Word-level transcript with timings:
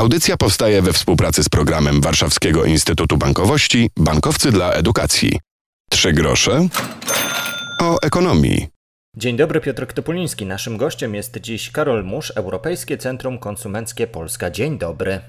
Audycja 0.00 0.36
powstaje 0.36 0.82
we 0.82 0.92
współpracy 0.92 1.44
z 1.44 1.48
programem 1.48 2.00
Warszawskiego 2.00 2.64
Instytutu 2.64 3.16
Bankowości 3.16 3.90
Bankowcy 3.96 4.52
dla 4.52 4.72
Edukacji. 4.72 5.38
Trzy 5.90 6.12
grosze 6.12 6.68
o 7.80 7.96
ekonomii. 8.02 8.68
Dzień 9.16 9.36
dobry, 9.36 9.60
Piotr 9.60 9.86
Topuliński. 9.86 10.46
Naszym 10.46 10.76
gościem 10.76 11.14
jest 11.14 11.38
dziś 11.40 11.70
Karol 11.70 12.04
Musz, 12.04 12.30
Europejskie 12.30 12.98
Centrum 12.98 13.38
Konsumenckie 13.38 14.06
Polska. 14.06 14.50
Dzień 14.50 14.78
dobry. 14.78 15.20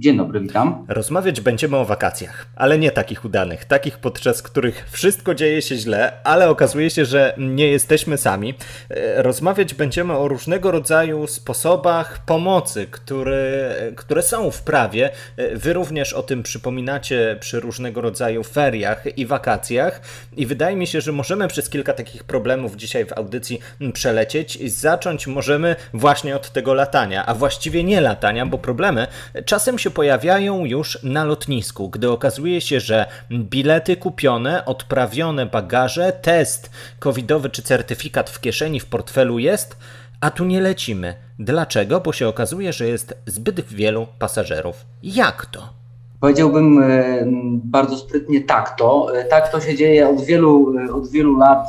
Dzień 0.00 0.16
dobry, 0.16 0.40
witam. 0.40 0.86
Rozmawiać 0.88 1.40
będziemy 1.40 1.76
o 1.76 1.84
wakacjach, 1.84 2.46
ale 2.56 2.78
nie 2.78 2.90
takich 2.90 3.24
udanych, 3.24 3.64
takich 3.64 3.98
podczas 3.98 4.42
których 4.42 4.88
wszystko 4.90 5.34
dzieje 5.34 5.62
się 5.62 5.76
źle, 5.76 6.12
ale 6.24 6.50
okazuje 6.50 6.90
się, 6.90 7.04
że 7.04 7.34
nie 7.38 7.68
jesteśmy 7.68 8.18
sami. 8.18 8.54
E, 8.90 9.22
rozmawiać 9.22 9.74
będziemy 9.74 10.16
o 10.16 10.28
różnego 10.28 10.70
rodzaju 10.70 11.26
sposobach 11.26 12.24
pomocy, 12.24 12.86
które, 12.90 13.74
które 13.96 14.22
są 14.22 14.50
w 14.50 14.62
prawie. 14.62 15.10
E, 15.36 15.56
wy 15.56 15.72
również 15.72 16.12
o 16.12 16.22
tym 16.22 16.42
przypominacie 16.42 17.36
przy 17.40 17.60
różnego 17.60 18.00
rodzaju 18.00 18.44
feriach 18.44 19.18
i 19.18 19.26
wakacjach 19.26 20.00
i 20.36 20.46
wydaje 20.46 20.76
mi 20.76 20.86
się, 20.86 21.00
że 21.00 21.12
możemy 21.12 21.48
przez 21.48 21.70
kilka 21.70 21.92
takich 21.92 22.24
problemów 22.24 22.76
dzisiaj 22.76 23.06
w 23.06 23.12
audycji 23.12 23.58
przelecieć 23.92 24.56
i 24.56 24.68
zacząć 24.68 25.26
możemy 25.26 25.76
właśnie 25.94 26.36
od 26.36 26.52
tego 26.52 26.74
latania, 26.74 27.26
a 27.26 27.34
właściwie 27.34 27.84
nie 27.84 28.00
latania, 28.00 28.46
bo 28.46 28.58
problemy 28.58 29.06
czasem 29.44 29.78
się 29.78 29.89
pojawiają 29.90 30.64
już 30.64 31.02
na 31.02 31.24
lotnisku, 31.24 31.88
gdy 31.88 32.10
okazuje 32.10 32.60
się, 32.60 32.80
że 32.80 33.06
bilety 33.30 33.96
kupione, 33.96 34.64
odprawione 34.64 35.46
bagaże, 35.46 36.12
test 36.12 36.70
covidowy 36.98 37.50
czy 37.50 37.62
certyfikat 37.62 38.30
w 38.30 38.40
kieszeni, 38.40 38.80
w 38.80 38.86
portfelu 38.86 39.38
jest, 39.38 39.76
a 40.20 40.30
tu 40.30 40.44
nie 40.44 40.60
lecimy. 40.60 41.14
Dlaczego? 41.38 42.00
Bo 42.00 42.12
się 42.12 42.28
okazuje, 42.28 42.72
że 42.72 42.88
jest 42.88 43.14
zbyt 43.26 43.60
wielu 43.60 44.06
pasażerów. 44.18 44.84
Jak 45.02 45.46
to? 45.46 45.80
Powiedziałbym 46.20 46.82
e, 46.82 47.24
bardzo 47.64 47.96
sprytnie 47.96 48.40
tak 48.40 48.76
to. 48.76 49.18
E, 49.18 49.24
tak 49.24 49.52
to 49.52 49.60
się 49.60 49.76
dzieje 49.76 50.08
od 50.08 50.20
wielu, 50.24 50.78
e, 50.78 50.92
od 50.92 51.10
wielu 51.10 51.36
lat 51.36 51.66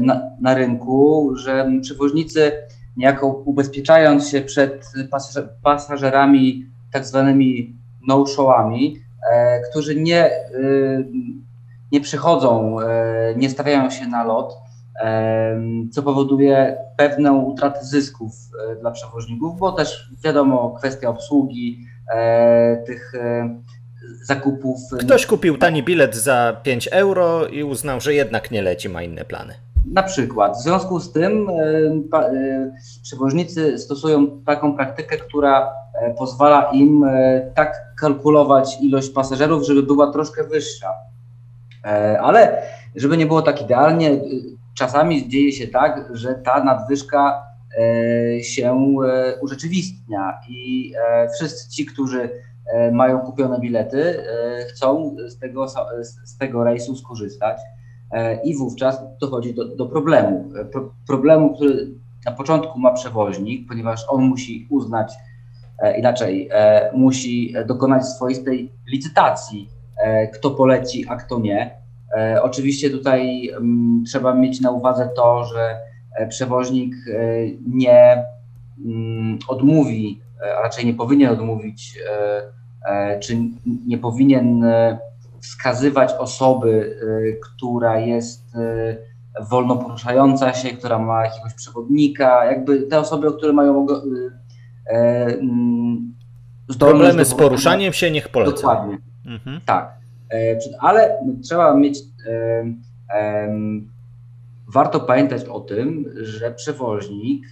na, 0.00 0.20
na 0.40 0.54
rynku, 0.54 1.32
że 1.36 1.70
przewoźnicy 1.82 2.52
niejako 2.98 3.26
ubezpieczając 3.26 4.28
się 4.28 4.40
przed 4.40 4.92
pasażerami 5.62 6.66
tak 6.92 7.04
zwanymi 7.04 7.76
no-showami, 8.08 8.96
e, 9.32 9.60
którzy 9.70 10.00
nie, 10.00 10.24
e, 10.24 10.30
nie 11.92 12.00
przychodzą, 12.00 12.80
e, 12.80 13.34
nie 13.36 13.50
stawiają 13.50 13.90
się 13.90 14.06
na 14.06 14.24
lot, 14.24 14.54
co 15.92 16.02
powoduje 16.02 16.76
pewną 16.96 17.42
utratę 17.42 17.84
zysków 17.84 18.32
dla 18.80 18.90
przewoźników, 18.90 19.58
bo 19.58 19.72
też 19.72 20.10
wiadomo, 20.24 20.74
kwestia 20.78 21.08
obsługi 21.08 21.86
tych 22.86 23.12
zakupów. 24.24 24.80
Ktoś 25.00 25.26
kupił 25.26 25.58
tani 25.58 25.82
bilet 25.82 26.14
za 26.14 26.60
5 26.62 26.88
euro 26.92 27.46
i 27.46 27.62
uznał, 27.62 28.00
że 28.00 28.14
jednak 28.14 28.50
nie 28.50 28.62
leci, 28.62 28.88
ma 28.88 29.02
inne 29.02 29.24
plany. 29.24 29.54
Na 29.92 30.02
przykład. 30.02 30.56
W 30.56 30.62
związku 30.62 31.00
z 31.00 31.12
tym 31.12 31.48
e, 31.48 32.18
e, 32.18 32.72
przewoźnicy 33.02 33.78
stosują 33.78 34.42
taką 34.44 34.76
praktykę, 34.76 35.16
która 35.16 35.72
e, 35.94 36.14
pozwala 36.14 36.70
im 36.72 37.04
tak 37.54 37.94
kalkulować 38.00 38.80
ilość 38.82 39.10
pasażerów, 39.10 39.66
żeby 39.66 39.82
była 39.82 40.12
troszkę 40.12 40.44
wyższa. 40.44 40.94
Ale 42.20 42.62
żeby 42.96 43.16
nie 43.16 43.26
było 43.26 43.42
tak 43.42 43.62
idealnie, 43.62 44.10
czasami 44.74 45.28
dzieje 45.28 45.52
się 45.52 45.66
tak, 45.66 46.08
że 46.12 46.34
ta 46.34 46.64
nadwyżka 46.64 47.42
się 48.42 48.86
urzeczywistnia 49.40 50.40
i 50.48 50.92
wszyscy 51.34 51.70
ci, 51.70 51.86
którzy 51.86 52.30
mają 52.92 53.20
kupione 53.20 53.60
bilety, 53.60 54.24
chcą 54.68 55.16
z 55.26 55.38
tego, 55.38 55.68
z 56.24 56.38
tego 56.38 56.64
rejsu 56.64 56.96
skorzystać. 56.96 57.58
E, 58.12 58.42
i 58.42 58.56
wówczas 58.56 59.00
dochodzi 59.20 59.54
do, 59.54 59.64
do 59.76 59.86
problemu. 59.86 60.50
E, 60.60 60.64
pro, 60.64 60.94
problemu, 61.06 61.54
który 61.54 61.88
na 62.26 62.32
początku 62.32 62.78
ma 62.78 62.92
przewoźnik, 62.92 63.68
ponieważ 63.68 64.04
on 64.08 64.22
musi 64.22 64.66
uznać, 64.70 65.12
e, 65.82 65.98
inaczej, 65.98 66.50
musi 66.94 67.54
dokonać 67.66 68.06
swoistej 68.06 68.72
licytacji, 68.86 69.68
kto 70.34 70.50
poleci, 70.50 71.04
a 71.08 71.16
kto 71.16 71.38
nie. 71.38 71.70
Oczywiście 72.42 72.90
tutaj 72.90 73.48
mm, 73.48 74.04
trzeba 74.06 74.34
mieć 74.34 74.60
na 74.60 74.70
uwadze 74.70 75.08
to, 75.16 75.44
że 75.44 75.76
przewoźnik 76.28 76.94
nie 77.66 78.24
mm, 78.84 79.38
odmówi, 79.48 80.20
a 80.58 80.62
raczej 80.62 80.86
nie 80.86 80.94
powinien 80.94 81.30
odmówić, 81.30 81.98
czy 83.20 83.36
nie 83.86 83.98
powinien 83.98 84.64
wskazywać 85.40 86.12
osoby, 86.12 86.68
y, 87.02 87.40
która 87.42 87.98
jest 88.00 88.54
y, 88.54 89.08
wolno 89.50 89.76
poruszająca 89.76 90.52
się, 90.52 90.68
która 90.68 90.98
ma 90.98 91.24
jakiegoś 91.24 91.54
przewodnika, 91.54 92.44
jakby 92.44 92.82
te 92.82 92.98
osoby, 92.98 93.32
które 93.32 93.52
mają 93.52 93.86
y, 93.86 93.94
e, 94.86 95.24
mm, 95.26 96.14
problemy 96.78 97.24
z 97.24 97.34
poruszaniem 97.34 97.92
się, 97.92 98.10
niech 98.10 98.28
polecą. 98.28 98.56
Dokładnie. 98.56 98.98
Mhm. 99.26 99.60
Tak. 99.66 99.94
E, 100.32 100.58
ale 100.80 101.18
trzeba 101.44 101.74
mieć. 101.74 101.98
E, 102.26 103.58
warto 104.74 105.00
pamiętać 105.00 105.44
o 105.44 105.60
tym, 105.60 106.04
że 106.16 106.50
przewoźnik 106.50 107.46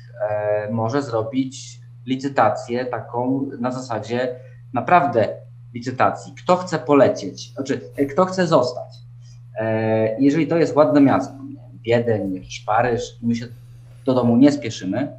może 0.71 1.03
zrobić 1.03 1.81
licytację 2.07 2.87
taką 2.87 3.51
na 3.61 3.71
zasadzie 3.71 4.37
naprawdę 4.73 5.29
licytacji. 5.77 6.35
Kto 6.35 6.57
chce 6.57 6.79
polecieć, 6.79 7.53
znaczy 7.53 7.81
kto 8.11 8.25
chce 8.25 8.47
zostać. 8.47 8.95
E, 9.59 10.21
jeżeli 10.21 10.47
to 10.47 10.57
jest 10.57 10.77
ładne 10.77 11.01
miasto, 11.01 11.35
Wiedeń, 11.85 12.35
jakiś 12.35 12.61
Paryż, 12.61 13.19
my 13.23 13.35
się 13.35 13.47
do 14.05 14.15
domu 14.15 14.37
nie 14.37 14.53
spieszymy, 14.53 15.13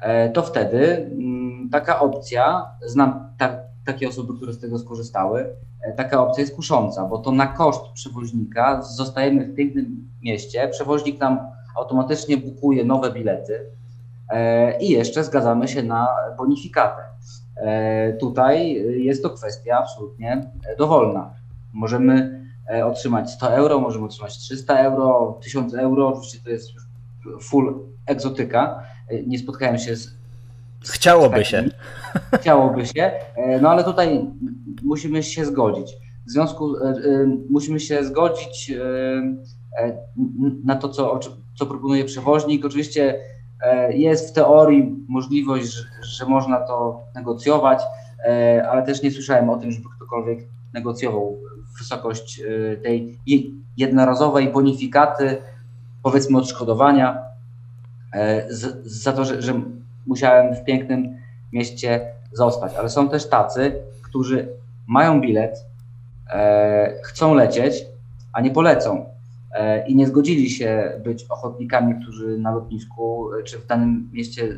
e, 0.00 0.30
to 0.30 0.42
wtedy 0.42 0.96
mm, 0.96 1.68
taka 1.72 2.00
opcja, 2.00 2.66
znam 2.86 3.32
ta, 3.38 3.56
takie 3.86 4.08
osoby, 4.08 4.36
które 4.36 4.52
z 4.52 4.60
tego 4.60 4.78
skorzystały, 4.78 5.56
e, 5.82 5.92
taka 5.92 6.22
opcja 6.22 6.40
jest 6.40 6.56
kusząca, 6.56 7.04
bo 7.04 7.18
to 7.18 7.32
na 7.32 7.46
koszt 7.46 7.92
przewoźnika 7.94 8.82
zostajemy 8.82 9.44
w 9.44 9.54
pięknym 9.54 10.10
mieście, 10.22 10.68
przewoźnik 10.68 11.20
nam 11.20 11.38
automatycznie 11.76 12.36
bukuje 12.36 12.84
nowe 12.84 13.12
bilety 13.12 13.60
i 14.80 14.88
jeszcze 14.88 15.24
zgadzamy 15.24 15.68
się 15.68 15.82
na 15.82 16.08
bonifikatę. 16.38 17.02
E, 17.64 18.12
tutaj 18.12 18.82
jest 19.04 19.22
to 19.22 19.30
kwestia 19.30 19.78
absolutnie 19.78 20.50
dowolna. 20.78 21.34
Możemy 21.72 22.44
e, 22.70 22.86
otrzymać 22.86 23.30
100 23.30 23.50
euro, 23.50 23.80
możemy 23.80 24.04
otrzymać 24.04 24.38
300 24.38 24.78
euro, 24.78 25.38
1000 25.42 25.74
euro, 25.74 26.08
oczywiście 26.08 26.38
to 26.44 26.50
jest 26.50 26.74
już 26.74 26.82
full 27.42 27.78
egzotyka. 28.06 28.82
E, 29.08 29.22
nie 29.22 29.38
spotkałem 29.38 29.78
się 29.78 29.96
z. 29.96 30.14
Chciałoby 30.94 31.44
się. 31.44 31.64
Chciałoby 32.40 32.86
się, 32.86 33.10
no 33.62 33.70
ale 33.70 33.84
tutaj 33.84 34.26
musimy 34.82 35.22
się 35.22 35.44
zgodzić. 35.44 35.96
W 36.26 36.30
związku 36.30 36.74
musimy 37.50 37.80
się 37.80 38.04
zgodzić 38.04 38.72
na 40.64 40.76
to, 40.76 40.88
co, 40.88 41.20
co 41.54 41.66
proponuje 41.66 42.04
przewoźnik. 42.04 42.64
Oczywiście 42.64 43.14
E, 43.14 43.43
jest 43.90 44.30
w 44.30 44.32
teorii 44.32 45.04
możliwość, 45.08 45.66
że, 45.66 45.84
że 46.02 46.26
można 46.26 46.60
to 46.60 47.00
negocjować, 47.14 47.82
e, 48.24 48.68
ale 48.70 48.82
też 48.82 49.02
nie 49.02 49.10
słyszałem 49.10 49.50
o 49.50 49.56
tym, 49.56 49.72
żeby 49.72 49.88
ktokolwiek 49.96 50.38
negocjował 50.72 51.38
wysokość 51.78 52.40
e, 52.40 52.76
tej 52.76 53.18
jednorazowej 53.76 54.52
bonifikaty, 54.52 55.36
powiedzmy 56.02 56.38
odszkodowania 56.38 57.22
za 58.84 59.12
to, 59.12 59.24
że, 59.24 59.42
że 59.42 59.62
musiałem 60.06 60.54
w 60.54 60.64
pięknym 60.64 61.16
mieście 61.52 62.12
zostać. 62.32 62.74
Ale 62.74 62.88
są 62.90 63.08
też 63.08 63.28
tacy, 63.28 63.82
którzy 64.02 64.48
mają 64.86 65.20
bilet, 65.20 65.66
chcą 67.04 67.34
lecieć, 67.34 67.86
a 68.32 68.40
nie 68.40 68.50
polecą. 68.50 69.13
E, 69.54 69.86
i 69.86 69.96
nie 69.96 70.06
zgodzili 70.06 70.50
się 70.50 71.00
być 71.04 71.24
ochotnikami, 71.24 71.94
którzy 72.02 72.38
na 72.38 72.50
lotnisku 72.50 73.34
e, 73.34 73.42
czy 73.42 73.58
w 73.58 73.66
danym 73.66 74.10
mieście 74.12 74.56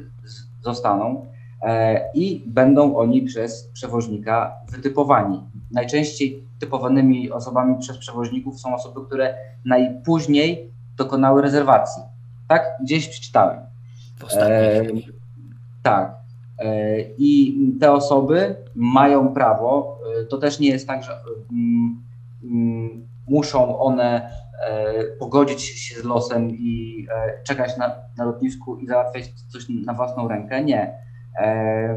zostaną 0.63 1.27
e, 1.63 2.01
i 2.15 2.45
będą 2.47 2.97
oni 2.97 3.23
przez 3.23 3.71
przewoźnika 3.73 4.57
wytypowani. 4.71 5.43
Najczęściej 5.73 6.45
typowanymi 6.59 7.31
osobami 7.31 7.79
przez 7.81 7.99
przewoźników 7.99 8.61
są 8.61 8.75
osoby, 8.75 9.01
które 9.07 9.35
najpóźniej 9.65 10.71
dokonały 10.97 11.43
rezerwacji. 11.43 12.03
Tak, 12.49 12.63
gdzieś 12.83 13.09
przeczytałem. 13.09 13.59
E, 14.33 14.83
tak. 15.83 16.15
E, 16.59 17.01
I 17.19 17.59
te 17.81 17.93
osoby 17.93 18.57
mają 18.75 19.35
prawo, 19.35 19.99
to 20.29 20.39
też 20.39 20.61
nie 20.61 20.69
jest 20.69 20.87
tak, 20.87 21.03
że 21.05 21.13
mm, 21.53 22.03
mm, 22.45 23.07
muszą 23.27 23.79
one 23.79 24.31
E, 24.61 25.05
pogodzić 25.05 25.63
się 25.63 26.01
z 26.01 26.05
losem 26.05 26.51
i 26.51 27.07
e, 27.11 27.43
czekać 27.43 27.77
na, 27.77 27.93
na 28.19 28.25
lotnisku 28.25 28.77
i 28.77 28.87
załatwiać 28.87 29.31
coś 29.49 29.67
na 29.69 29.95
własną 29.95 30.29
rękę. 30.29 30.65
Nie. 30.65 31.07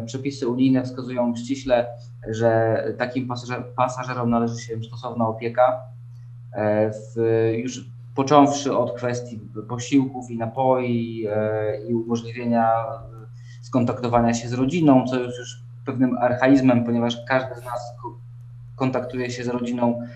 Przepisy 0.06 0.48
unijne 0.48 0.84
wskazują 0.84 1.36
ściśle, 1.36 1.88
że 2.30 2.84
takim 2.98 3.28
pasażer, 3.28 3.64
pasażerom 3.76 4.30
należy 4.30 4.62
się 4.62 4.84
stosowna 4.84 5.28
opieka. 5.28 5.82
W, 7.16 7.22
już 7.54 7.86
począwszy 8.16 8.78
od 8.78 8.98
kwestii 8.98 9.40
posiłków 9.70 10.32
i 10.32 10.38
napoi 10.38 11.28
i 11.90 11.94
umożliwienia 11.94 12.74
skontaktowania 13.62 14.34
się 14.34 14.48
z 14.48 14.54
rodziną, 14.54 15.06
co 15.08 15.20
jest 15.20 15.38
już 15.38 15.64
pewnym 15.86 16.18
archaizmem, 16.18 16.84
ponieważ 16.84 17.18
każdy 17.28 17.56
z 17.56 17.66
nas 17.66 17.94
kontaktuje 18.76 19.32
się 19.32 19.44
z 19.44 19.48
rodziną 19.48 20.02
e, 20.02 20.08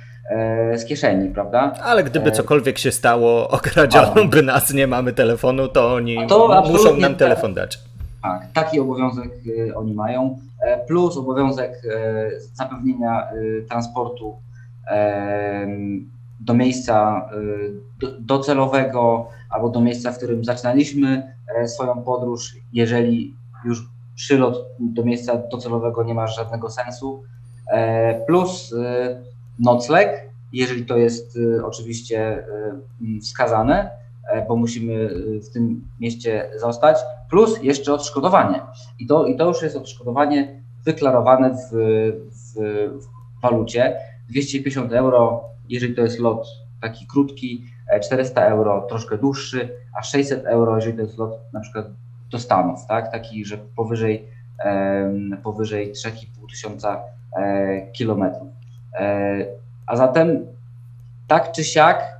z 0.75 0.85
kieszeni, 0.85 1.29
prawda? 1.29 1.73
Ale 1.83 2.03
gdyby 2.03 2.29
e, 2.29 2.31
cokolwiek 2.31 2.77
się 2.77 2.91
stało, 2.91 3.47
okradziono 3.49 4.25
by 4.25 4.41
nas, 4.41 4.73
nie 4.73 4.87
mamy 4.87 5.13
telefonu, 5.13 5.67
to 5.67 5.93
oni 5.93 6.27
to 6.27 6.63
muszą 6.71 6.97
nam 6.97 7.15
telefon 7.15 7.53
dać. 7.53 7.79
Tak, 8.23 8.47
taki 8.53 8.79
obowiązek 8.79 9.31
e, 9.69 9.75
oni 9.75 9.93
mają, 9.93 10.39
plus 10.87 11.17
obowiązek 11.17 11.81
zapewnienia 12.53 13.27
transportu 13.69 14.35
do 16.39 16.53
miejsca 16.53 17.29
docelowego 18.19 19.27
albo 19.49 19.69
do 19.69 19.81
miejsca, 19.81 20.11
w 20.11 20.17
którym 20.17 20.43
zaczynaliśmy 20.43 21.33
swoją 21.65 22.03
podróż, 22.03 22.55
jeżeli 22.73 23.35
już 23.65 23.87
przylot 24.15 24.65
do 24.79 25.03
miejsca 25.03 25.37
docelowego 25.37 26.03
nie 26.03 26.13
ma 26.13 26.27
żadnego 26.27 26.69
sensu, 26.69 27.23
e, 27.67 28.25
plus 28.25 28.73
e, 28.73 29.21
nocleg, 29.59 30.29
jeżeli 30.53 30.85
to 30.85 30.97
jest 30.97 31.38
e, 31.57 31.65
oczywiście 31.65 32.45
wskazane, 33.21 33.89
bo 34.47 34.55
musimy 34.55 35.09
w 35.39 35.50
tym 35.53 35.88
mieście 36.00 36.50
zostać, 36.59 36.97
plus 37.29 37.63
jeszcze 37.63 37.94
odszkodowanie. 37.94 38.61
I 39.00 39.07
to, 39.07 39.25
i 39.25 39.38
to 39.38 39.47
już 39.47 39.61
jest 39.61 39.75
odszkodowanie 39.75 40.63
wyklarowane 40.85 41.50
w, 41.50 41.71
w, 42.31 42.59
w 43.03 43.41
walucie. 43.41 43.97
250 44.29 44.94
euro, 44.94 45.44
jeżeli 45.69 45.95
to 45.95 46.01
jest 46.01 46.19
lot 46.19 46.47
taki 46.81 47.07
krótki, 47.07 47.65
400 48.03 48.45
euro 48.45 48.85
troszkę 48.89 49.17
dłuższy, 49.17 49.69
a 49.97 50.03
600 50.03 50.45
euro, 50.45 50.75
jeżeli 50.75 50.97
to 50.97 51.01
jest 51.01 51.17
lot 51.17 51.39
na 51.53 51.59
przykład 51.59 51.85
do 52.31 52.39
Stanów, 52.39 52.79
tak? 52.88 53.11
taki, 53.11 53.45
że 53.45 53.57
powyżej, 53.57 54.27
powyżej 55.44 55.94
3,5 55.94 56.50
tysiąca 56.50 57.01
e, 57.38 57.91
kilometrów. 57.91 58.52
E, 58.99 59.45
a 59.87 59.95
zatem 59.95 60.45
tak 61.27 61.51
czy 61.51 61.63
siak 61.63 62.13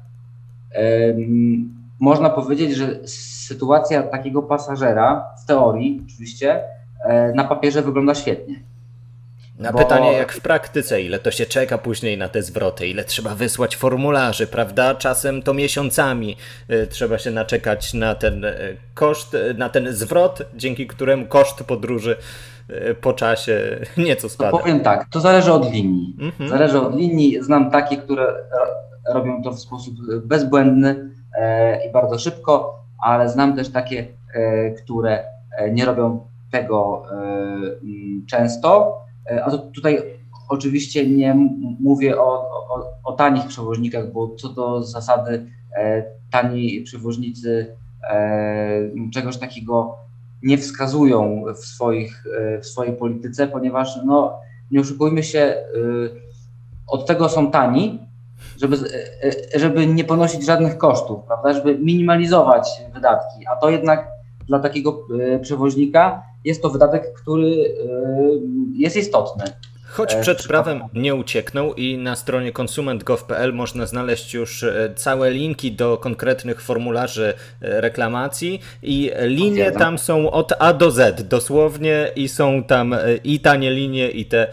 można 2.00 2.30
powiedzieć, 2.30 2.76
że 2.76 3.08
sytuacja 3.48 4.04
takiego 4.04 4.42
pasażera 4.42 5.26
w 5.44 5.46
teorii 5.46 6.02
oczywiście 6.08 6.64
e, 7.06 7.34
na 7.34 7.44
papierze 7.44 7.82
wygląda 7.82 8.16
świetnie. 8.16 8.56
Na 9.60 9.72
Bo... 9.72 9.80
pytanie, 9.80 10.12
jak 10.12 10.32
w 10.32 10.42
praktyce, 10.42 11.02
ile 11.02 11.20
to 11.20 11.32
się 11.32 11.46
czeka 11.46 11.78
później 11.78 12.18
na 12.18 12.30
te 12.30 12.44
zwroty, 12.44 12.88
ile 12.88 13.04
trzeba 13.04 13.36
wysłać 13.36 13.76
formularzy, 13.76 14.48
prawda? 14.48 14.96
Czasem 14.96 15.42
to 15.42 15.54
miesiącami 15.54 16.38
y, 16.70 16.88
trzeba 16.88 17.18
się 17.18 17.32
naczekać 17.32 17.94
na 17.94 18.16
ten 18.16 18.46
koszt, 18.94 19.38
na 19.58 19.70
ten 19.70 19.94
zwrot, 19.94 20.42
dzięki 20.56 20.88
któremu 20.88 21.26
koszt 21.26 21.64
podróży 21.64 22.16
po 23.02 23.14
czasie 23.14 23.80
nieco 23.98 24.30
spada. 24.30 24.52
To 24.52 24.58
powiem 24.58 24.80
tak, 24.80 25.10
to 25.10 25.20
zależy 25.20 25.54
od 25.54 25.72
linii. 25.72 26.16
Mhm. 26.20 26.50
Zależy 26.50 26.82
od 26.82 26.96
linii. 26.96 27.44
Znam 27.44 27.72
takie, 27.72 27.98
które 27.98 28.34
robią 29.14 29.44
to 29.44 29.52
w 29.52 29.60
sposób 29.60 29.96
bezbłędny 30.26 31.12
e, 31.38 31.88
i 31.88 31.92
bardzo 31.92 32.20
szybko, 32.20 32.84
ale 33.04 33.30
znam 33.30 33.56
też 33.56 33.70
takie, 33.70 34.08
e, 34.36 34.72
które 34.72 35.26
e, 35.58 35.72
nie 35.72 35.86
robią 35.86 36.28
tego 36.52 37.04
często 38.30 39.04
E, 39.30 39.44
a 39.44 39.52
to 39.52 39.58
tutaj 39.58 40.04
oczywiście 40.50 41.10
nie 41.10 41.36
mówię 41.80 42.22
o, 42.22 42.50
o, 42.70 42.86
o 43.04 43.14
tanich 43.14 43.48
przewoźnikach, 43.48 44.12
bo 44.12 44.36
co 44.36 44.50
do 44.50 44.84
zasady 44.84 45.46
e, 45.78 46.04
tani 46.32 46.82
przewoźnicy 46.82 47.76
e, 48.10 48.92
czegoś 49.14 49.38
takiego 49.38 49.98
nie 50.44 50.58
wskazują 50.58 51.44
w, 51.56 51.66
swoich, 51.66 52.24
w 52.62 52.66
swojej 52.66 52.94
polityce, 52.94 53.48
ponieważ 53.48 54.00
no, 54.06 54.40
nie 54.72 54.80
oszukujmy 54.80 55.24
się, 55.24 55.56
od 56.88 57.06
tego 57.06 57.30
są 57.30 57.52
tani, 57.52 58.00
żeby, 58.58 58.78
żeby 59.56 59.88
nie 59.88 60.04
ponosić 60.04 60.46
żadnych 60.46 60.78
kosztów, 60.78 61.24
prawda, 61.24 61.54
żeby 61.54 61.80
minimalizować 61.80 62.70
wydatki, 62.94 63.48
a 63.48 63.56
to 63.56 63.70
jednak 63.70 64.08
dla 64.48 64.60
takiego 64.60 65.08
przewoźnika 65.42 66.24
jest 66.46 66.62
to 66.62 66.70
wydatek, 66.70 67.14
który 67.14 67.76
jest 68.74 68.96
istotny. 68.96 69.44
Choć 69.94 70.14
e, 70.14 70.22
przed 70.22 70.48
prawem 70.48 70.82
nie 70.94 71.16
ucieknął 71.16 71.74
i 71.74 71.98
na 71.98 72.16
stronie 72.16 72.52
konsument.gov.pl 72.52 73.54
można 73.54 73.86
znaleźć 73.86 74.34
już 74.34 74.64
e, 74.64 74.94
całe 74.96 75.32
linki 75.32 75.72
do 75.72 75.98
konkretnych 75.98 76.62
formularzy 76.62 77.34
e, 77.62 77.82
reklamacji 77.82 78.62
i 78.84 79.12
linie 79.22 79.72
tam 79.72 79.98
są 79.98 80.32
od 80.32 80.54
A 80.60 80.74
do 80.74 80.92
Z 80.92 81.28
dosłownie 81.28 82.12
i 82.16 82.28
są 82.28 82.64
tam 82.64 82.96
i 83.24 83.40
tanie 83.40 83.72
linie 83.72 84.10
i 84.10 84.26
te 84.26 84.48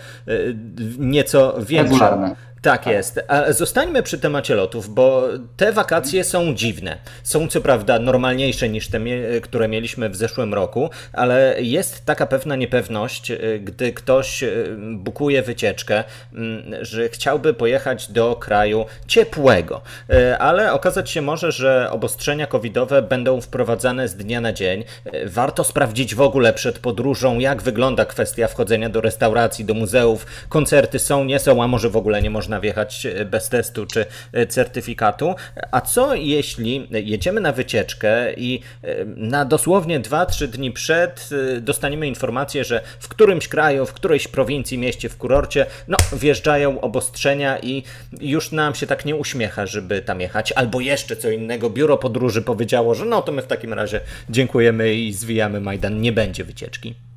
nieco 0.98 1.54
większe. 1.58 1.92
Regularne. 1.92 2.49
Tak 2.62 2.86
jest. 2.86 3.20
A 3.28 3.52
zostańmy 3.52 4.02
przy 4.02 4.18
temacie 4.18 4.54
lotów, 4.54 4.94
bo 4.94 5.28
te 5.56 5.72
wakacje 5.72 6.24
są 6.24 6.54
dziwne. 6.54 6.98
Są 7.22 7.48
co 7.48 7.60
prawda 7.60 7.98
normalniejsze 7.98 8.68
niż 8.68 8.88
te, 8.88 9.00
które 9.42 9.68
mieliśmy 9.68 10.08
w 10.08 10.16
zeszłym 10.16 10.54
roku, 10.54 10.90
ale 11.12 11.56
jest 11.58 12.04
taka 12.04 12.26
pewna 12.26 12.56
niepewność, 12.56 13.30
y, 13.30 13.60
gdy 13.64 13.92
ktoś 13.92 14.42
y, 14.42 14.76
bukuje 14.78 15.42
wycieczkę, 15.42 16.04
mm, 16.34 16.84
że 16.84 17.08
chciałby 17.08 17.54
pojechać 17.54 18.12
do 18.12 18.36
kraju 18.36 18.86
ciepłego. 19.06 19.80
Y, 20.10 20.38
ale 20.38 20.72
okazać 20.72 21.10
się 21.10 21.22
może, 21.22 21.52
że 21.52 21.88
obostrzenia 21.90 22.46
covidowe 22.46 23.02
będą 23.02 23.40
wprowadzane 23.40 24.08
z 24.08 24.16
dnia 24.16 24.40
na 24.40 24.52
dzień. 24.52 24.84
Warto 25.26 25.64
sprawdzić 25.64 26.14
w 26.14 26.20
ogóle 26.20 26.52
przed 26.52 26.78
podróżą, 26.78 27.38
jak 27.38 27.62
wygląda 27.62 28.04
kwestia 28.04 28.48
wchodzenia 28.48 28.88
do 28.88 29.00
restauracji, 29.00 29.64
do 29.64 29.74
muzeów. 29.74 30.26
Koncerty 30.48 30.98
są, 30.98 31.24
nie 31.24 31.38
są, 31.38 31.62
a 31.62 31.66
może 31.66 31.90
w 31.90 31.96
ogóle 31.96 32.22
nie 32.22 32.30
można 32.30 32.49
można 32.50 32.60
wjechać 32.60 33.06
e, 33.06 33.24
bez 33.24 33.48
testu 33.48 33.86
czy 33.86 34.06
e, 34.32 34.46
certyfikatu. 34.46 35.34
A 35.70 35.80
co 35.80 36.14
jeśli 36.14 36.88
jedziemy 36.90 37.40
na 37.40 37.52
wycieczkę 37.52 38.34
i 38.34 38.62
e, 38.82 39.04
na 39.04 39.44
dosłownie 39.44 40.00
2-3 40.00 40.46
dni 40.46 40.72
przed 40.72 41.30
dostaniemy 41.60 42.06
informację, 42.08 42.64
że 42.64 42.80
w 43.00 43.08
którymś 43.08 43.48
kraju, 43.48 43.86
w 43.86 43.92
którejś 43.92 44.28
prowincji, 44.28 44.78
mieście, 44.78 45.08
w 45.08 45.16
kurorcie, 45.16 45.66
no 45.88 45.96
wjeżdżają 46.12 46.80
obostrzenia 46.80 47.58
i 47.58 47.82
już 48.20 48.52
nam 48.52 48.74
się 48.74 48.86
tak 48.86 49.04
nie 49.04 49.16
uśmiecha, 49.16 49.66
żeby 49.66 50.02
tam 50.02 50.20
jechać. 50.20 50.52
Albo 50.52 50.80
jeszcze 50.80 51.16
co 51.16 51.30
innego, 51.30 51.70
biuro 51.70 51.96
podróży 51.96 52.42
powiedziało, 52.42 52.94
że 52.94 53.04
no 53.04 53.22
to 53.22 53.32
my 53.32 53.42
w 53.42 53.46
takim 53.46 53.72
razie 53.72 54.00
dziękujemy 54.30 54.94
i 54.94 55.12
zwijamy 55.12 55.60
Majdan, 55.60 56.00
nie 56.00 56.12
będzie 56.12 56.44
wycieczki. 56.44 57.09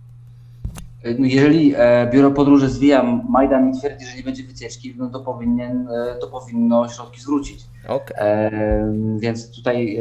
No 1.03 1.25
jeżeli 1.25 1.73
e, 1.77 2.09
biuro 2.11 2.31
podróży 2.31 2.69
zwija 2.69 3.03
Majdan 3.29 3.69
i 3.69 3.79
twierdzi, 3.79 4.05
że 4.05 4.17
nie 4.17 4.23
będzie 4.23 4.43
wycieczki, 4.43 4.95
no 4.97 5.09
to, 5.09 5.19
powinien, 5.19 5.87
e, 5.87 6.15
to 6.21 6.27
powinno 6.27 6.89
środki 6.89 7.21
zwrócić. 7.21 7.65
Okay. 7.87 8.17
E, 8.17 8.93
więc 9.17 9.55
tutaj 9.55 9.99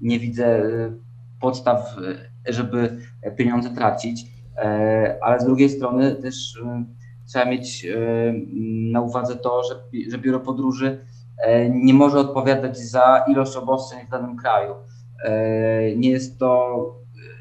nie 0.00 0.18
widzę 0.18 0.62
podstaw, 1.40 1.96
żeby 2.48 2.98
pieniądze 3.36 3.70
tracić, 3.70 4.26
ale 5.22 5.40
z 5.40 5.44
drugiej 5.44 5.70
strony 5.70 6.14
też 6.14 6.62
trzeba 7.28 7.44
mieć 7.44 7.86
na 8.92 9.00
uwadze 9.00 9.36
to, 9.36 9.62
że, 9.64 9.74
że 10.10 10.18
biuro 10.18 10.40
podróży 10.40 10.98
nie 11.70 11.94
może 11.94 12.18
odpowiadać 12.18 12.78
za 12.78 13.24
ilość 13.28 13.56
obostrzeń 13.56 14.06
w 14.06 14.10
danym 14.10 14.36
kraju. 14.36 14.74
Nie 15.96 16.10
jest 16.10 16.38
to 16.38 16.76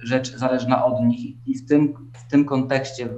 rzecz 0.04 0.36
zależna 0.36 0.86
od 0.86 1.02
nich 1.02 1.48
i 1.48 1.58
w 1.58 1.68
tym, 1.68 1.94
w 2.28 2.32
tym 2.32 2.46
kontekście 2.46 3.06
y, 3.06 3.10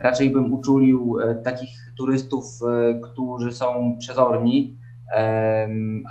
raczej 0.00 0.30
bym 0.30 0.52
uczulił 0.52 1.18
y, 1.20 1.42
takich 1.44 1.70
turystów, 1.96 2.44
y, 2.62 3.00
którzy 3.00 3.52
są 3.52 3.96
przezorni, 3.98 4.78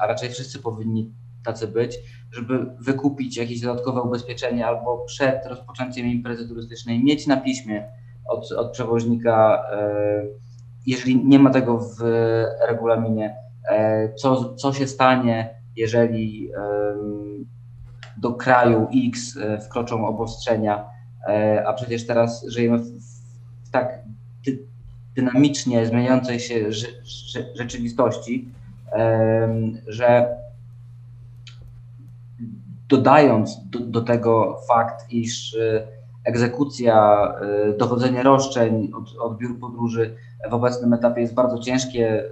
a 0.01 0.07
raczej 0.07 0.29
wszyscy 0.29 0.59
powinni 0.59 1.13
tacy 1.45 1.67
być, 1.67 1.97
żeby 2.31 2.65
wykupić 2.79 3.37
jakieś 3.37 3.61
dodatkowe 3.61 4.01
ubezpieczenie 4.01 4.67
albo 4.67 5.05
przed 5.05 5.45
rozpoczęciem 5.45 6.05
imprezy 6.05 6.47
turystycznej 6.47 7.03
mieć 7.03 7.27
na 7.27 7.37
piśmie 7.37 7.89
od, 8.25 8.51
od 8.51 8.71
przewoźnika, 8.71 9.63
jeżeli 10.85 11.25
nie 11.25 11.39
ma 11.39 11.49
tego 11.49 11.77
w 11.77 12.03
regulaminie, 12.67 13.35
co, 14.15 14.55
co 14.55 14.73
się 14.73 14.87
stanie, 14.87 15.55
jeżeli 15.75 16.51
do 18.17 18.33
kraju 18.33 18.87
X 19.07 19.37
e, 19.37 19.59
wkroczą 19.59 20.07
obostrzenia, 20.07 20.79
e, 20.79 20.92
a 21.65 21.73
przecież 21.73 22.07
teraz 22.07 22.45
żyjemy 22.47 22.77
w, 22.77 22.87
w 23.63 23.71
tak 23.71 23.99
dy, 24.45 24.59
dynamicznie 25.15 25.85
zmieniającej 25.85 26.39
się 26.39 26.71
rzeczywistości, 27.55 28.49
że 29.87 30.37
dodając 32.89 33.69
do, 33.69 33.79
do, 33.79 34.01
tego 34.01 34.59
fakt, 34.67 35.05
iż 35.13 35.57
egzekucja, 36.25 37.27
dochodzenie 37.77 38.23
roszczeń 38.23 38.91
od, 38.95 39.17
od 39.19 39.37
biur 39.37 39.59
podróży 39.59 40.15
w 40.49 40.53
obecnym 40.53 40.93
etapie 40.93 41.21
jest 41.21 41.33
bardzo 41.33 41.59
ciężkie, 41.59 42.23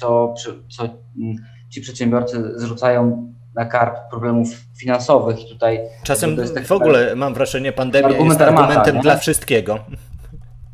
co, 0.00 0.34
co 0.68 0.84
mm, 0.84 1.36
ci 1.68 1.80
przedsiębiorcy 1.80 2.58
zrzucają 2.58 3.33
na 3.54 3.64
karp 3.64 4.10
problemów 4.10 4.48
finansowych 4.76 5.46
i 5.46 5.48
tutaj... 5.48 5.80
Czasem 6.02 6.36
w 6.64 6.72
ogóle 6.72 7.16
mam 7.16 7.34
wrażenie 7.34 7.72
pandemia 7.72 8.08
jest 8.08 8.40
argumentem 8.40 9.00
dla 9.00 9.16
wszystkiego. 9.16 9.78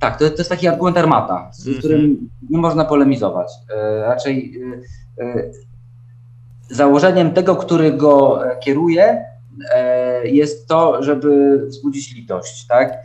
Tak, 0.01 0.19
to, 0.19 0.31
to 0.31 0.37
jest 0.37 0.51
taki 0.51 0.69
argument 0.69 0.99
armata, 0.99 1.51
z 1.53 1.67
mm 1.67 1.75
-hmm. 1.75 1.79
którym 1.79 2.31
nie 2.51 2.59
można 2.59 2.85
polemizować. 2.85 3.53
E, 3.71 4.03
raczej 4.03 4.63
e, 5.19 5.25
e, 5.25 5.51
założeniem 6.71 7.31
tego, 7.31 7.57
który 7.57 7.93
go 7.93 8.41
kieruje, 8.61 9.25
jest 10.25 10.69
to, 10.69 11.03
żeby 11.03 11.59
wzbudzić 11.67 12.15
litość, 12.15 12.67
tak? 12.67 12.99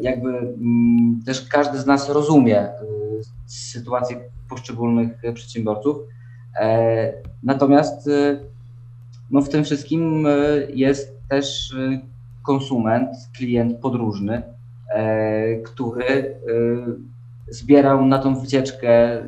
Jakby 0.00 0.28
mm, 0.28 1.20
też 1.26 1.48
każdy 1.48 1.78
z 1.78 1.86
nas 1.86 2.08
rozumie 2.08 2.68
sytuację 3.46 4.16
poszczególnych 4.48 5.08
przedsiębiorców. 5.34 5.96
Natomiast 7.42 8.10
no 9.30 9.40
w 9.40 9.48
tym 9.48 9.64
wszystkim 9.64 10.26
jest 10.74 11.28
też 11.28 11.74
konsument, 12.42 13.08
klient 13.36 13.78
podróżny, 13.78 14.42
E, 14.88 15.56
który 15.56 16.04
e, 16.04 17.52
zbierał 17.52 18.06
na 18.06 18.18
tą 18.18 18.40
wycieczkę 18.40 19.22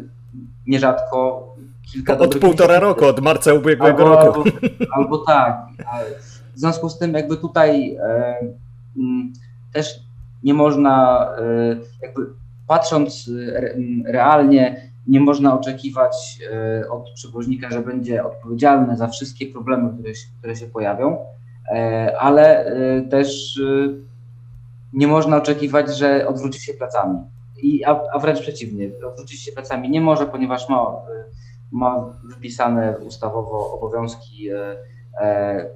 nierzadko 0.67 1.47
kilka 1.93 2.19
Od 2.19 2.39
półtora 2.39 2.79
roku, 2.79 3.07
od 3.07 3.21
marca 3.21 3.55
ubiegłego 3.55 4.19
albo, 4.19 4.29
roku. 4.29 4.51
Albo, 4.51 4.95
albo 4.97 5.19
tak. 5.19 5.57
W 6.55 6.59
związku 6.59 6.89
z 6.89 6.99
tym 6.99 7.15
jakby 7.15 7.37
tutaj 7.37 7.97
e, 7.97 8.37
mm, 8.97 9.33
też 9.73 10.01
nie 10.43 10.55
można, 10.55 11.27
jakby 12.03 12.27
patrząc 12.67 13.31
realnie, 14.05 14.90
nie 15.11 15.21
można 15.21 15.55
oczekiwać 15.55 16.39
od 16.91 17.11
przewoźnika, 17.11 17.71
że 17.71 17.81
będzie 17.81 18.25
odpowiedzialny 18.25 18.97
za 18.97 19.09
wszystkie 19.09 19.47
problemy, 19.47 19.93
które 19.95 20.15
się, 20.15 20.27
które 20.39 20.57
się 20.57 20.67
pojawią, 20.67 21.17
ale 22.19 22.73
też 23.11 23.61
nie 24.93 25.07
można 25.07 25.37
oczekiwać, 25.37 25.99
że 25.99 26.29
odwróci 26.29 26.61
się 26.61 26.75
plecami. 26.75 27.19
I, 27.63 27.85
a, 27.85 28.01
a 28.13 28.19
wręcz 28.19 28.41
przeciwnie, 28.41 28.91
odwrócić 29.13 29.43
się 29.43 29.53
plecami 29.53 29.91
nie 29.91 30.01
może, 30.01 30.27
ponieważ 30.27 30.69
ma, 30.69 30.97
ma 31.71 32.15
wypisane 32.25 32.99
ustawowo 32.99 33.73
obowiązki 33.73 34.51
e, 34.51 34.77
e, 35.21 35.71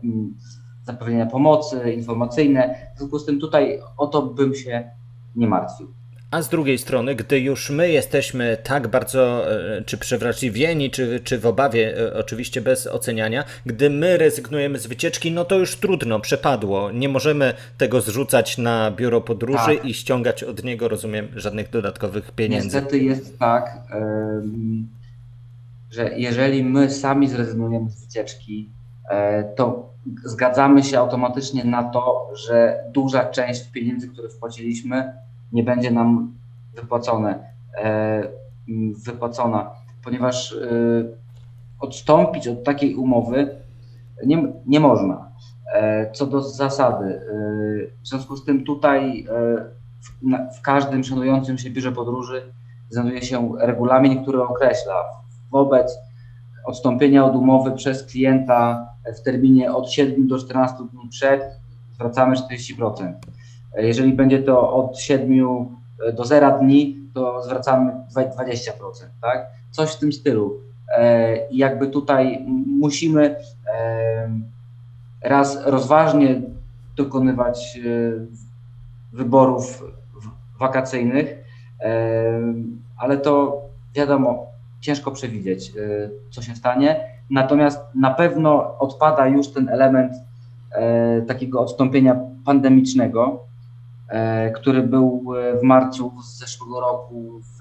zapewnienia 0.85 1.27
pomocy 1.27 1.93
informacyjne. 1.93 2.75
W 2.95 2.99
związku 2.99 3.19
z 3.19 3.27
tym 3.27 3.41
tutaj 3.41 3.81
o 3.97 4.07
to 4.07 4.23
bym 4.23 4.55
się 4.55 4.91
nie 5.37 5.47
martwił. 5.47 5.95
A 6.35 6.43
z 6.43 6.49
drugiej 6.49 6.79
strony, 6.79 7.15
gdy 7.15 7.41
już 7.41 7.71
my 7.71 7.91
jesteśmy 7.91 8.57
tak 8.63 8.89
bardzo, 8.89 9.53
e, 9.53 9.83
czy 9.83 9.99
przewrażliwieni, 9.99 10.91
czy, 10.91 11.21
czy 11.25 11.39
w 11.39 11.47
obawie, 11.47 11.99
e, 11.99 12.15
oczywiście 12.15 12.61
bez 12.61 12.87
oceniania, 12.87 13.45
gdy 13.67 13.91
my 13.91 14.19
rezygnujemy 14.19 14.79
z 14.79 14.87
wycieczki, 14.87 15.33
no 15.33 15.45
to 15.45 15.59
już 15.59 15.77
trudno, 15.77 16.21
przepadło. 16.21 16.91
Nie 16.91 17.09
możemy 17.09 17.55
tego 17.79 18.01
zrzucać 18.01 18.59
na 18.59 18.91
biuro 18.91 19.21
podróży 19.21 19.77
tak. 19.77 19.85
i 19.85 19.95
ściągać 19.95 20.45
od 20.45 20.65
niego, 20.65 20.89
rozumiem, 20.89 21.29
żadnych 21.37 21.71
dodatkowych 21.71 22.31
pieniędzy. 22.31 22.67
Niestety 22.67 22.99
jest 22.99 23.39
tak, 23.39 23.79
że 25.91 26.11
jeżeli 26.17 26.65
my 26.65 26.91
sami 26.91 27.29
zrezygnujemy 27.29 27.91
z 27.91 28.01
wycieczki, 28.01 28.69
e, 29.11 29.45
to 29.45 29.91
zgadzamy 30.25 30.85
się 30.85 30.99
automatycznie 30.99 31.65
na 31.65 31.85
to, 31.85 32.31
że 32.35 32.85
duża 32.93 33.25
część 33.25 33.65
pieniędzy, 33.71 34.09
które 34.09 34.29
wpłaciliśmy, 34.29 35.25
nie 35.53 35.63
będzie 35.63 35.91
nam 35.91 36.33
wypłacone, 36.75 37.45
e, 37.83 38.23
wypłacona, 39.05 39.71
ponieważ 40.05 40.53
e, 40.53 40.57
odstąpić 41.81 42.49
od 42.49 42.65
takiej 42.65 42.95
umowy 42.95 43.57
nie, 44.27 44.53
nie 44.67 44.81
można. 44.81 45.31
E, 45.75 46.13
co 46.13 46.27
do 46.27 46.43
zasady, 46.43 47.21
w 48.03 48.09
związku 48.09 48.37
z 48.37 48.45
tym 48.45 48.65
tutaj 48.65 49.27
w, 50.01 50.59
w 50.59 50.61
każdym 50.61 51.05
szanującym 51.05 51.59
się 51.59 51.71
biurze 51.71 51.93
podróży 51.93 52.53
znajduje 52.91 53.23
się 53.23 53.53
regulamin, 53.59 54.23
który 54.23 54.43
określa 54.43 55.05
wobec 55.51 55.99
odstąpienia 56.65 57.25
od 57.25 57.37
umowy 57.37 57.73
przez 57.73 58.07
klienta 58.07 58.89
w 59.19 59.23
terminie 59.23 59.73
od 59.73 59.91
7 59.91 60.29
do 60.29 60.39
14 60.39 60.77
dni 60.93 61.09
przed 61.09 61.43
zwracamy 61.95 62.37
40%. 62.37 63.13
Jeżeli 63.77 64.13
będzie 64.13 64.43
to 64.43 64.73
od 64.73 64.99
7 64.99 65.41
e, 66.09 66.13
do 66.13 66.25
0 66.25 66.59
dni, 66.59 66.97
to 67.15 67.43
zwracamy 67.43 67.93
20%, 68.17 68.71
tak? 69.23 69.47
Coś 69.71 69.93
w 69.93 69.99
tym 69.99 70.13
stylu. 70.13 70.61
E, 70.97 71.49
I 71.49 71.57
jakby 71.57 71.87
tutaj 71.87 72.47
musimy 72.81 73.37
e, 73.75 74.31
raz 75.23 75.67
rozważnie 75.67 76.41
dokonywać 76.97 77.81
wyborów 79.13 79.85
wakacyjnych, 80.61 81.37
ale 82.99 83.19
to 83.19 83.63
wiadomo, 83.95 84.47
ciężko 84.81 85.11
przewidzieć, 85.11 85.73
co 86.31 86.43
się 86.43 86.55
stanie. 86.55 87.01
Natomiast 87.31 87.81
na 87.95 88.11
pewno 88.11 88.79
odpada 88.79 89.27
już 89.27 89.49
ten 89.49 89.69
element 89.69 90.13
takiego 91.27 91.61
odstąpienia 91.61 92.17
pandemicznego, 92.45 93.45
który 94.55 94.83
był 94.83 95.25
e, 95.37 95.59
w 95.59 95.63
marcu 95.63 96.13
zeszłego 96.39 96.81
roku 96.81 97.41
w, 97.41 97.59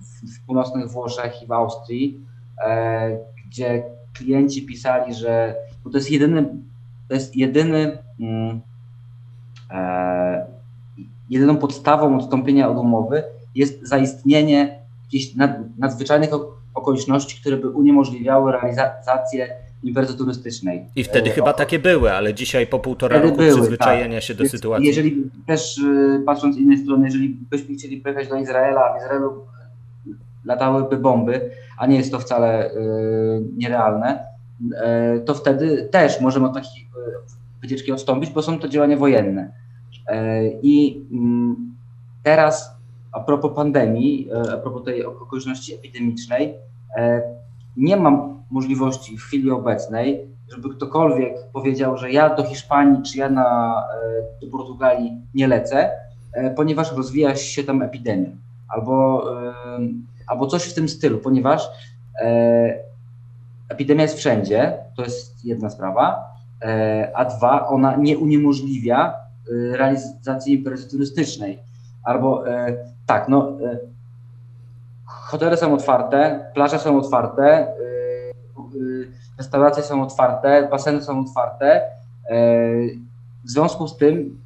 w, 0.00 0.34
w 0.36 0.46
północnych 0.46 0.90
Włoszech 0.90 1.42
i 1.42 1.46
w 1.46 1.52
Austrii, 1.52 2.20
e, 2.66 3.18
gdzie 3.46 3.82
klienci 4.12 4.66
pisali, 4.66 5.14
że 5.14 5.56
to 5.84 5.98
jest 5.98 6.10
jedyny, 6.10 6.54
to 7.08 7.14
jest 7.14 7.36
jedyny, 7.36 7.98
mm, 8.20 8.60
e, 9.70 10.46
jedyną 11.30 11.56
podstawą 11.56 12.18
odstąpienia 12.18 12.68
od 12.68 12.78
umowy 12.78 13.24
jest 13.54 13.88
zaistnienie 13.88 14.80
jakichś 15.04 15.34
nad, 15.34 15.78
nadzwyczajnych 15.78 16.30
okoliczności, 16.74 17.40
które 17.40 17.56
by 17.56 17.70
uniemożliwiały 17.70 18.52
realizację 18.52 19.56
imprezy 19.82 20.18
turystycznej. 20.18 20.86
I 20.96 21.04
wtedy 21.04 21.30
e, 21.30 21.32
chyba 21.32 21.52
takie 21.52 21.78
były, 21.78 22.12
ale 22.12 22.34
dzisiaj 22.34 22.66
po 22.66 22.78
półtora 22.78 23.16
wtedy 23.16 23.30
roku 23.30 23.42
były, 23.42 23.56
przyzwyczajenia 23.56 24.16
tak. 24.16 24.24
się 24.24 24.34
do 24.34 24.42
Więc 24.42 24.52
sytuacji. 24.52 24.86
Jeżeli 24.86 25.30
też 25.46 25.78
e, 25.78 26.22
patrząc 26.26 26.56
z 26.56 26.58
innej 26.58 26.78
strony, 26.78 27.04
jeżeli 27.04 27.28
byśmy 27.28 27.74
chcieli 27.74 27.96
pojechać 27.96 28.28
do 28.28 28.36
Izraela, 28.36 28.80
a 28.80 28.98
w 28.98 29.02
Izraelu 29.02 29.42
latałyby 30.44 30.96
bomby, 30.96 31.50
a 31.78 31.86
nie 31.86 31.96
jest 31.96 32.12
to 32.12 32.18
wcale 32.18 32.70
y, 32.70 32.76
nierealne, 33.56 34.26
y, 35.16 35.20
to 35.20 35.34
wtedy 35.34 35.88
też 35.90 36.20
możemy 36.20 36.46
od 36.46 36.54
takiej 36.54 36.88
wycieczki 37.62 37.92
odstąpić, 37.92 38.30
bo 38.30 38.42
są 38.42 38.58
to 38.58 38.68
działania 38.68 38.96
wojenne. 38.96 39.52
Y, 40.10 40.58
I 40.62 41.04
mm, 41.12 41.74
teraz 42.22 42.80
a 43.12 43.20
propos 43.20 43.52
pandemii, 43.56 44.30
a 44.52 44.56
propos 44.56 44.84
tej 44.84 45.04
okoliczności 45.04 45.74
epidemicznej, 45.74 46.54
nie 47.76 47.96
mam 47.96 48.39
możliwości 48.50 49.18
w 49.18 49.22
chwili 49.22 49.50
obecnej, 49.50 50.28
żeby 50.48 50.74
ktokolwiek 50.74 51.34
powiedział, 51.52 51.96
że 51.96 52.12
ja 52.12 52.34
do 52.34 52.44
Hiszpanii 52.44 53.02
czy 53.02 53.18
ja 53.18 53.28
na, 53.28 53.82
e, 54.40 54.46
do 54.46 54.50
Portugalii 54.50 55.12
nie 55.34 55.48
lecę, 55.48 55.90
e, 56.32 56.50
ponieważ 56.50 56.92
rozwija 56.92 57.36
się 57.36 57.64
tam 57.64 57.82
epidemia. 57.82 58.30
Albo, 58.68 59.24
e, 59.42 59.54
albo 60.26 60.46
coś 60.46 60.64
w 60.64 60.74
tym 60.74 60.88
stylu, 60.88 61.18
ponieważ 61.18 61.68
epidemia 63.68 64.02
jest 64.02 64.18
wszędzie, 64.18 64.78
to 64.96 65.02
jest 65.02 65.44
jedna 65.44 65.70
sprawa, 65.70 66.24
a 67.14 67.24
dwa, 67.24 67.68
ona 67.68 67.96
nie 67.96 68.18
uniemożliwia 68.18 69.14
realizacji 69.72 70.54
imprezy 70.54 70.90
turystycznej. 70.90 71.58
Albo 72.04 72.44
tak, 73.06 73.28
no, 73.28 73.52
hotele 75.04 75.56
są 75.56 75.74
otwarte, 75.74 76.50
plaże 76.54 76.78
są 76.78 76.98
otwarte, 76.98 77.66
restauracje 79.40 79.82
są 79.82 80.02
otwarte, 80.02 80.68
baseny 80.70 81.02
są 81.02 81.20
otwarte. 81.20 81.66
E, 81.76 82.40
w 83.44 83.50
związku 83.50 83.88
z 83.88 83.96
tym 83.96 84.40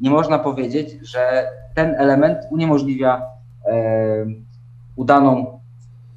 nie 0.00 0.10
można 0.10 0.38
powiedzieć, 0.38 0.98
że 1.02 1.48
ten 1.74 1.94
element 1.94 2.38
uniemożliwia 2.50 3.22
e, 3.66 4.26
udaną 4.96 5.60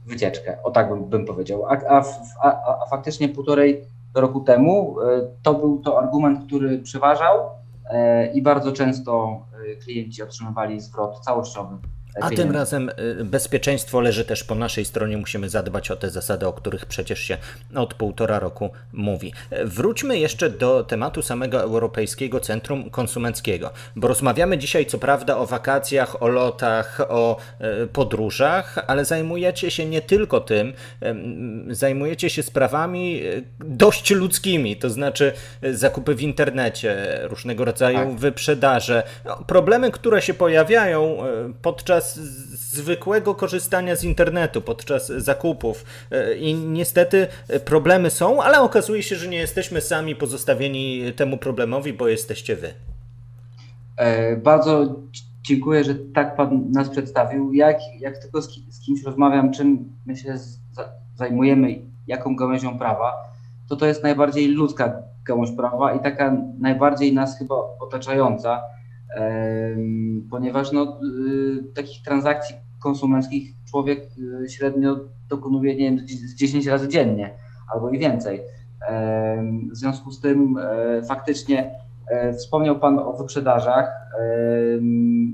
wycieczkę, 0.06 0.58
o 0.63 0.72
tak 0.72 0.89
bym, 0.89 1.06
bym 1.06 1.25
powiedział. 1.25 1.66
A, 1.66 1.78
a, 1.89 2.04
a, 2.42 2.48
a, 2.84 2.86
faktycznie 2.86 3.30
półtorej 3.30 3.84
roku 4.16 4.42
temu 4.42 5.01
e, 5.01 5.22
to 5.44 5.54
był 5.54 5.80
to 5.80 6.00
argument, 6.00 6.46
który 6.46 6.80
przeważał 6.80 7.60
i 8.34 8.42
bardzo 8.42 8.72
często 8.72 9.46
klienci 9.84 10.24
otrzymywali 10.24 10.82
zwrot 10.82 11.20
całościowy 11.20 11.78
A 12.22 12.30
tym 12.30 12.51
razem 12.51 12.92
y, 13.20 13.25
bezpieczeństwo 13.25 14.01
leży 14.01 14.25
też 14.25 14.44
po 14.44 14.56
naszej 14.56 14.86
stronie. 14.86 15.18
Musimy 15.18 15.50
zadbać 15.50 15.92
o 15.92 15.96
te 15.96 16.10
zasady, 16.10 16.48
o 16.48 16.54
których 16.54 16.86
przecież 16.86 17.20
się 17.20 17.38
od 17.75 17.94
półtora 17.94 18.39
roku 18.39 18.70
mówi. 18.94 19.34
Wróćmy 19.66 20.20
jeszcze 20.20 20.50
do 20.50 20.84
tematu 20.84 21.22
samego 21.22 21.62
Europejskiego 21.62 22.39
Centrum 22.39 22.89
Konsumenckiego, 22.89 23.70
bo 23.96 24.08
rozmawiamy 24.08 24.58
dzisiaj 24.58 24.86
co 24.86 24.98
prawda 24.98 25.38
o 25.38 25.46
wakacjach, 25.46 26.24
o 26.24 26.28
lotach, 26.28 27.01
o 27.10 27.38
y, 27.84 27.88
podróżach, 27.88 28.78
ale 28.88 29.06
zajmujecie 29.06 29.72
się 29.72 29.86
nie 29.86 30.01
tylko 30.01 30.39
tym, 30.39 30.74
zajmujecie 31.70 32.30
się 32.30 32.44
sprawami 32.44 33.22
y, 33.24 33.44
dość 33.60 34.12
ludzkimi, 34.12 34.75
to 34.75 34.89
znaczy 34.89 35.34
zakupy 35.74 36.16
w 36.16 36.22
internecie, 36.22 37.20
różnego 37.24 37.66
rodzaju 37.66 37.98
tak. 37.98 38.16
wyprzedaże, 38.16 39.04
no, 39.25 39.44
problemy, 39.48 39.92
które 39.92 40.22
się 40.22 40.34
pojawiają 40.34 41.18
podczas 41.62 41.99
zwykłego 42.01 43.36
korzystania 43.36 43.96
z 43.96 44.03
internetu 44.03 44.62
podczas 44.62 45.08
zakupów. 45.08 45.86
E, 46.12 46.36
I 46.36 46.53
niestety 46.53 47.27
e, 47.48 47.60
problemy 47.60 48.10
są, 48.10 48.41
ale 48.44 48.62
okazuje 48.62 49.03
się, 49.03 49.15
że 49.15 49.27
nie 49.27 49.38
jesteśmy 49.38 49.82
sami 49.82 50.15
pozostawieni 50.15 51.13
temu 51.13 51.38
problemowi, 51.38 51.94
bo 51.94 52.08
jesteście 52.08 52.56
wy. 52.56 52.74
E, 53.98 54.38
bardzo 54.38 54.96
dziękuję, 55.41 55.84
że 55.84 55.96
tak 55.96 56.36
Pan 56.36 56.72
nas 56.72 56.89
przedstawił. 56.89 57.53
Jak, 57.53 57.77
jak 58.00 58.18
tylko 58.18 58.41
z, 58.41 58.50
z 58.70 58.79
kimś 58.86 59.03
rozmawiam, 59.03 59.51
czym 59.51 59.98
my 60.06 60.18
się 60.18 60.36
zajmujemy, 61.15 61.82
jaką 62.08 62.36
gałęzią 62.36 62.79
prawa, 62.79 63.13
to 63.70 63.75
to 63.75 63.86
jest 63.86 64.03
najbardziej 64.03 64.48
ludzka 64.48 64.94
gałąź 65.25 65.51
prawa 65.51 65.94
i 65.94 66.00
taka 66.00 66.38
najbardziej 66.60 67.13
nas 67.13 67.38
chyba 67.39 67.56
otaczająca 67.79 68.62
ponieważ 70.30 70.72
no, 70.72 71.00
y, 71.04 71.74
takich 71.74 72.04
transakcji 72.04 72.56
konsumenckich 72.80 73.54
człowiek 73.70 74.10
y, 74.44 74.50
średnio 74.50 75.00
dokonuje 75.30 75.75
nie 75.75 75.92
wiem, 75.92 76.08
10 76.36 76.68
razy 76.68 76.88
dziennie 76.88 77.34
albo 77.74 77.89
i 77.89 78.00
więcej. 78.00 78.42
W 79.72 79.75
związku 79.78 80.12
z 80.12 80.22
tym 80.22 80.58
e, 80.58 81.04
faktycznie 81.04 81.80
e, 82.08 82.34
wspomniał 82.34 82.80
Pan 82.80 83.00
o 83.00 83.13
wyprzedażach. 83.13 83.92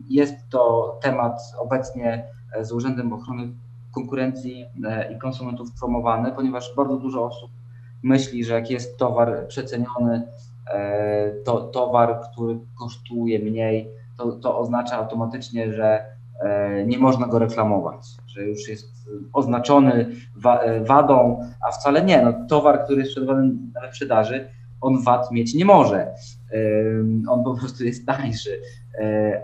Jest 0.09 0.35
to 0.49 0.99
temat 1.01 1.41
obecnie 1.59 2.27
z 2.61 2.71
Urzędem 2.71 3.13
Ochrony 3.13 3.49
Konkurencji 3.91 4.65
e, 4.85 5.13
i 5.13 5.19
Konsumentów 5.19 5.67
promowany, 5.79 6.31
ponieważ 6.31 6.73
bardzo 6.77 6.97
dużo 6.97 7.25
osób 7.25 7.51
myśli, 8.03 8.43
że 8.43 8.53
jak 8.53 8.69
jest 8.69 8.97
towar 8.97 9.47
przeceniony, 9.47 10.23
E, 10.23 10.54
to, 11.45 11.61
towar, 11.61 12.21
który 12.31 12.59
kosztuje 12.79 13.39
mniej, 13.39 13.89
to, 14.17 14.31
to 14.31 14.59
oznacza 14.59 14.95
automatycznie, 14.95 15.73
że 15.73 16.05
e, 16.41 16.85
nie 16.85 16.97
można 16.97 17.27
go 17.27 17.39
reklamować, 17.39 18.07
że 18.27 18.43
już 18.43 18.69
jest 18.69 18.89
oznaczony 19.33 20.07
e, 20.45 20.83
wadą, 20.83 21.39
a 21.67 21.71
wcale 21.71 22.03
nie. 22.03 22.21
No, 22.21 22.33
towar, 22.49 22.83
który 22.83 22.99
jest 22.99 23.11
sprzedawany 23.11 23.53
na 23.73 23.81
wyprzedaży, 23.81 24.49
on 24.81 25.03
wad 25.03 25.31
mieć 25.31 25.53
nie 25.53 25.65
może. 25.65 26.13
On 27.29 27.43
po 27.43 27.55
prostu 27.55 27.83
jest 27.83 28.05
tańszy. 28.05 28.61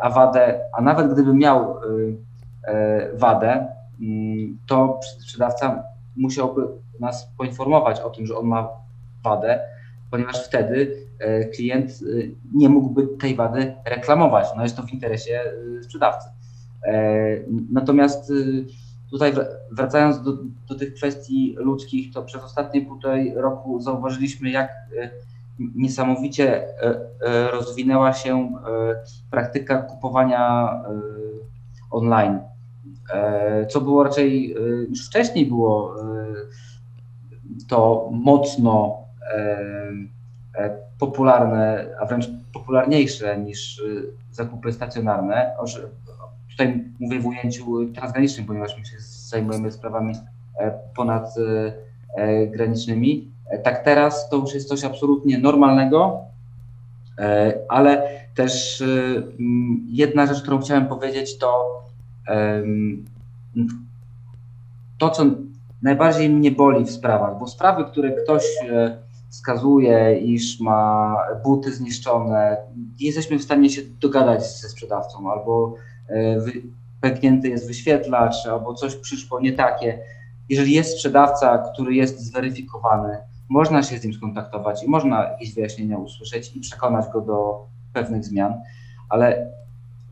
A 0.01 0.09
wadę, 0.09 0.59
a 0.77 0.81
nawet 0.81 1.13
gdyby 1.13 1.33
miał 1.33 1.75
wadę, 3.13 3.67
mm, 4.01 4.57
to 4.67 4.99
sprzedawca 5.19 5.83
musiałby 6.15 6.67
nas 6.99 7.31
poinformować 7.37 7.99
o 7.99 8.09
tym, 8.09 8.25
że 8.25 8.37
on 8.37 8.45
ma 8.45 8.69
wadę, 9.23 9.59
ponieważ 10.11 10.47
wtedy 10.47 10.95
e, 10.95 11.00
klient 11.55 11.91
e, 11.91 12.27
nie 12.53 12.69
mógłby 12.69 13.07
tej 13.07 13.35
wady 13.35 13.75
reklamować. 13.85 14.47
No 14.57 14.63
jest 14.63 14.75
to 14.75 14.83
w 14.83 14.93
interesie 14.93 15.41
e, 15.79 15.83
sprzedawcy. 15.83 16.29
Natomiast 17.71 18.33
tutaj 19.11 19.33
wracając 19.71 20.21
do, 20.23 20.37
do 20.69 20.75
tych 20.75 20.93
kwestii 20.93 21.55
ludzkich, 21.57 22.13
to 22.13 22.23
przez 22.23 22.43
ostatnie 22.43 22.81
półtorej 22.81 23.33
roku 23.35 23.79
zauważyliśmy, 23.81 24.49
jak 24.49 24.69
niesamowicie 25.75 26.67
rozwinęła 27.51 28.13
się 28.13 28.51
praktyka 29.31 29.81
kupowania 29.81 30.69
online. 31.91 32.39
Co 33.69 33.81
było 33.81 34.03
raczej 34.03 34.55
już 34.89 35.07
wcześniej 35.07 35.45
było 35.45 35.95
to 37.67 38.09
mocno 38.11 39.01
E, 40.55 40.90
popularne, 41.01 41.85
a 41.99 42.05
wręcz 42.05 42.29
popularniejsze 42.53 43.37
niż 43.37 43.79
y, 43.79 44.13
zakupy 44.31 44.73
stacjonarne. 44.73 45.51
Tutaj 46.51 46.83
mówię 46.99 47.19
w 47.19 47.25
ujęciu 47.25 47.93
transgranicznym, 47.93 48.45
ponieważ 48.45 48.77
my 48.77 48.85
się 48.85 48.95
zajmujemy 48.99 49.71
sprawami 49.71 50.15
e, 50.57 50.71
ponadgranicznymi. 50.95 53.31
E, 53.49 53.59
tak 53.59 53.83
teraz 53.83 54.29
to 54.29 54.37
już 54.37 54.53
jest 54.53 54.69
coś 54.69 54.83
absolutnie 54.83 55.37
normalnego, 55.37 56.19
ale 57.69 58.09
też 58.35 58.81
y, 58.81 59.23
jedna 59.87 60.25
rzecz, 60.25 60.41
którą 60.41 60.59
chciałem 60.59 60.87
powiedzieć, 60.87 61.37
to 61.37 61.81
to, 64.97 65.09
co 65.09 65.25
najbardziej 65.81 66.29
mnie 66.29 66.51
boli 66.51 66.85
w 66.85 66.91
sprawach, 66.91 67.39
bo 67.39 67.47
sprawy, 67.47 67.85
które 67.85 68.11
ktoś 68.11 68.43
wskazuje, 69.31 70.19
iż 70.19 70.59
ma 70.59 71.15
buty 71.43 71.73
zniszczone, 71.73 72.57
nie 72.99 73.07
jesteśmy 73.07 73.39
w 73.39 73.43
stanie 73.43 73.69
się 73.69 73.81
dogadać 73.99 74.45
ze 74.57 74.69
sprzedawcą, 74.69 75.31
albo 75.31 75.75
e, 76.09 76.37
pęknięty 77.01 77.49
jest 77.49 77.67
wyświetlacz, 77.67 78.45
albo 78.45 78.73
coś 78.73 78.95
przyszło 78.95 79.39
nie 79.39 79.53
takie. 79.53 79.99
Jeżeli 80.49 80.73
jest 80.73 80.91
sprzedawca, 80.91 81.57
który 81.57 81.95
jest 81.95 82.19
zweryfikowany, 82.19 83.17
można 83.49 83.83
się 83.83 83.97
z 83.97 84.03
nim 84.03 84.13
skontaktować 84.13 84.83
i 84.83 84.89
można 84.89 85.23
jakieś 85.23 85.53
wyjaśnienia 85.53 85.97
usłyszeć 85.97 86.55
i 86.55 86.59
przekonać 86.59 87.05
go 87.13 87.21
do 87.21 87.65
pewnych 87.93 88.25
zmian, 88.25 88.53
ale 89.09 89.51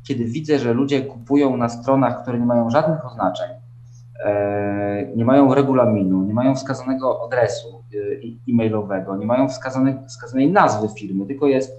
kiedy 0.04 0.26
widzę, 0.26 0.60
że 0.60 0.74
ludzie 0.74 1.02
kupują 1.02 1.58
na 1.58 1.70
stronach, 1.70 2.22
które 2.22 2.40
nie 2.40 2.46
mają 2.46 2.70
żadnych 2.70 3.06
oznaczeń, 3.06 3.50
nie 5.16 5.26
mają 5.26 5.54
regulaminu, 5.54 6.24
nie 6.24 6.34
mają 6.34 6.56
wskazanego 6.56 7.26
adresu, 7.26 7.80
Y, 7.94 8.22
e-mailowego, 8.50 9.18
nie 9.18 9.26
mają 9.26 9.50
wskazanej, 9.50 9.96
wskazanej 10.08 10.52
nazwy 10.52 10.88
firmy, 11.00 11.26
tylko 11.26 11.48
jest 11.48 11.72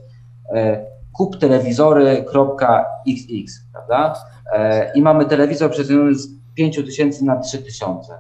e, 0.55 0.87
kuptelewizory.xx, 1.13 3.67
prawda? 3.73 4.15
E, 4.53 4.93
I 4.95 5.03
mamy 5.03 5.25
telewizor 5.25 5.71
przeceniony 5.71 6.15
z 6.15 6.29
5000 6.55 7.25
na 7.25 7.37
3000. 7.37 8.15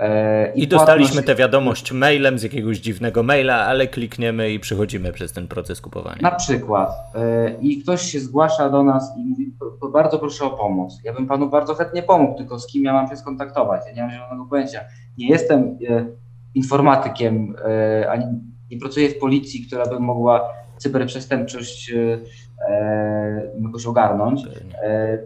E, 0.00 0.52
I, 0.54 0.62
I 0.62 0.68
dostaliśmy 0.68 1.22
tę 1.22 1.34
wiadomość 1.34 1.92
mailem 1.92 2.38
z 2.38 2.42
jakiegoś 2.42 2.78
dziwnego 2.78 3.22
maila, 3.22 3.66
ale 3.66 3.86
klikniemy 3.86 4.50
i 4.50 4.60
przechodzimy 4.60 5.12
przez 5.12 5.32
ten 5.32 5.48
proces 5.48 5.80
kupowania. 5.80 6.18
Na 6.22 6.30
przykład. 6.30 6.90
I 7.60 7.82
ktoś 7.82 8.02
się 8.02 8.20
zgłasza 8.20 8.70
do 8.70 8.82
nas 8.82 9.12
i 9.18 9.24
mówi, 9.24 9.54
bardzo 9.92 10.18
proszę 10.18 10.44
o 10.44 10.50
pomoc. 10.50 11.00
Ja 11.04 11.12
bym 11.12 11.26
panu 11.26 11.48
bardzo 11.48 11.74
chętnie 11.74 12.02
pomógł, 12.02 12.38
tylko 12.38 12.58
z 12.58 12.66
kim 12.66 12.84
ja 12.84 12.92
mam 12.92 13.08
się 13.08 13.16
skontaktować? 13.16 13.80
Ja 13.86 13.92
nie 13.92 14.02
mam 14.02 14.10
zielonego 14.10 14.46
pojęcia. 14.50 14.80
Nie 15.18 15.28
jestem 15.28 15.78
informatykiem, 16.54 17.56
e, 17.64 18.10
ani 18.10 18.24
nie 18.70 18.78
pracuję 18.78 19.08
w 19.08 19.18
policji, 19.18 19.66
która 19.66 19.86
by 19.86 20.00
mogła 20.00 20.48
cyberprzestępczość 20.78 21.92
e, 21.92 22.18
e, 22.68 23.52
jakoś 23.64 23.86
ogarnąć. 23.86 24.42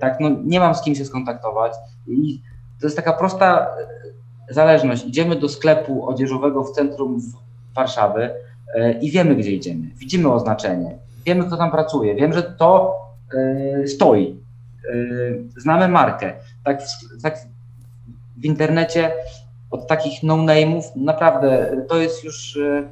Tak, 0.01 0.21
no 0.21 0.31
nie 0.45 0.61
mam 0.61 0.75
z 0.75 0.83
kim 0.83 0.95
się 0.95 1.05
skontaktować 1.05 1.73
i 2.07 2.43
to 2.81 2.87
jest 2.87 2.97
taka 2.97 3.13
prosta 3.13 3.67
zależność. 4.51 5.05
Idziemy 5.05 5.37
do 5.37 5.49
sklepu 5.49 6.09
odzieżowego 6.09 6.65
w 6.65 6.73
centrum 6.73 7.21
Warszawy 7.75 8.31
i 9.01 9.11
wiemy, 9.11 9.37
gdzie 9.37 9.51
idziemy. 9.51 9.91
Widzimy 9.97 10.33
oznaczenie, 10.33 10.99
wiemy, 11.27 11.45
kto 11.45 11.57
tam 11.57 11.71
pracuje, 11.71 12.15
wiem, 12.15 12.33
że 12.33 12.43
to 12.43 12.95
stoi. 13.87 14.37
Znamy 15.57 15.89
markę. 15.89 16.33
Tak, 16.65 16.83
tak 17.23 17.39
w 18.37 18.45
internecie 18.45 19.11
od 19.71 19.87
takich 19.87 20.23
no-name'ów, 20.23 20.83
naprawdę 20.97 21.77
to 21.89 21.97
jest 21.97 22.25
już 22.25 22.57
e, 22.57 22.89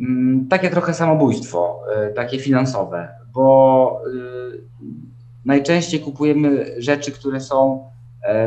mm, 0.00 0.48
takie 0.48 0.70
trochę 0.70 0.94
samobójstwo, 0.94 1.80
e, 1.96 2.10
takie 2.10 2.38
finansowe, 2.38 3.08
bo 3.32 4.02
e, 4.06 4.10
najczęściej 5.44 6.00
kupujemy 6.00 6.74
rzeczy, 6.78 7.12
które 7.12 7.40
są 7.40 7.89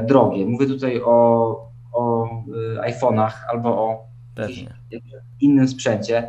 drogie. 0.07 0.45
Mówię 0.45 0.67
tutaj 0.67 1.01
o, 1.01 1.69
o 1.93 2.29
iPhone'ach 2.81 3.31
albo 3.51 3.69
o 3.69 4.07
innym 5.41 5.67
sprzęcie, 5.67 6.27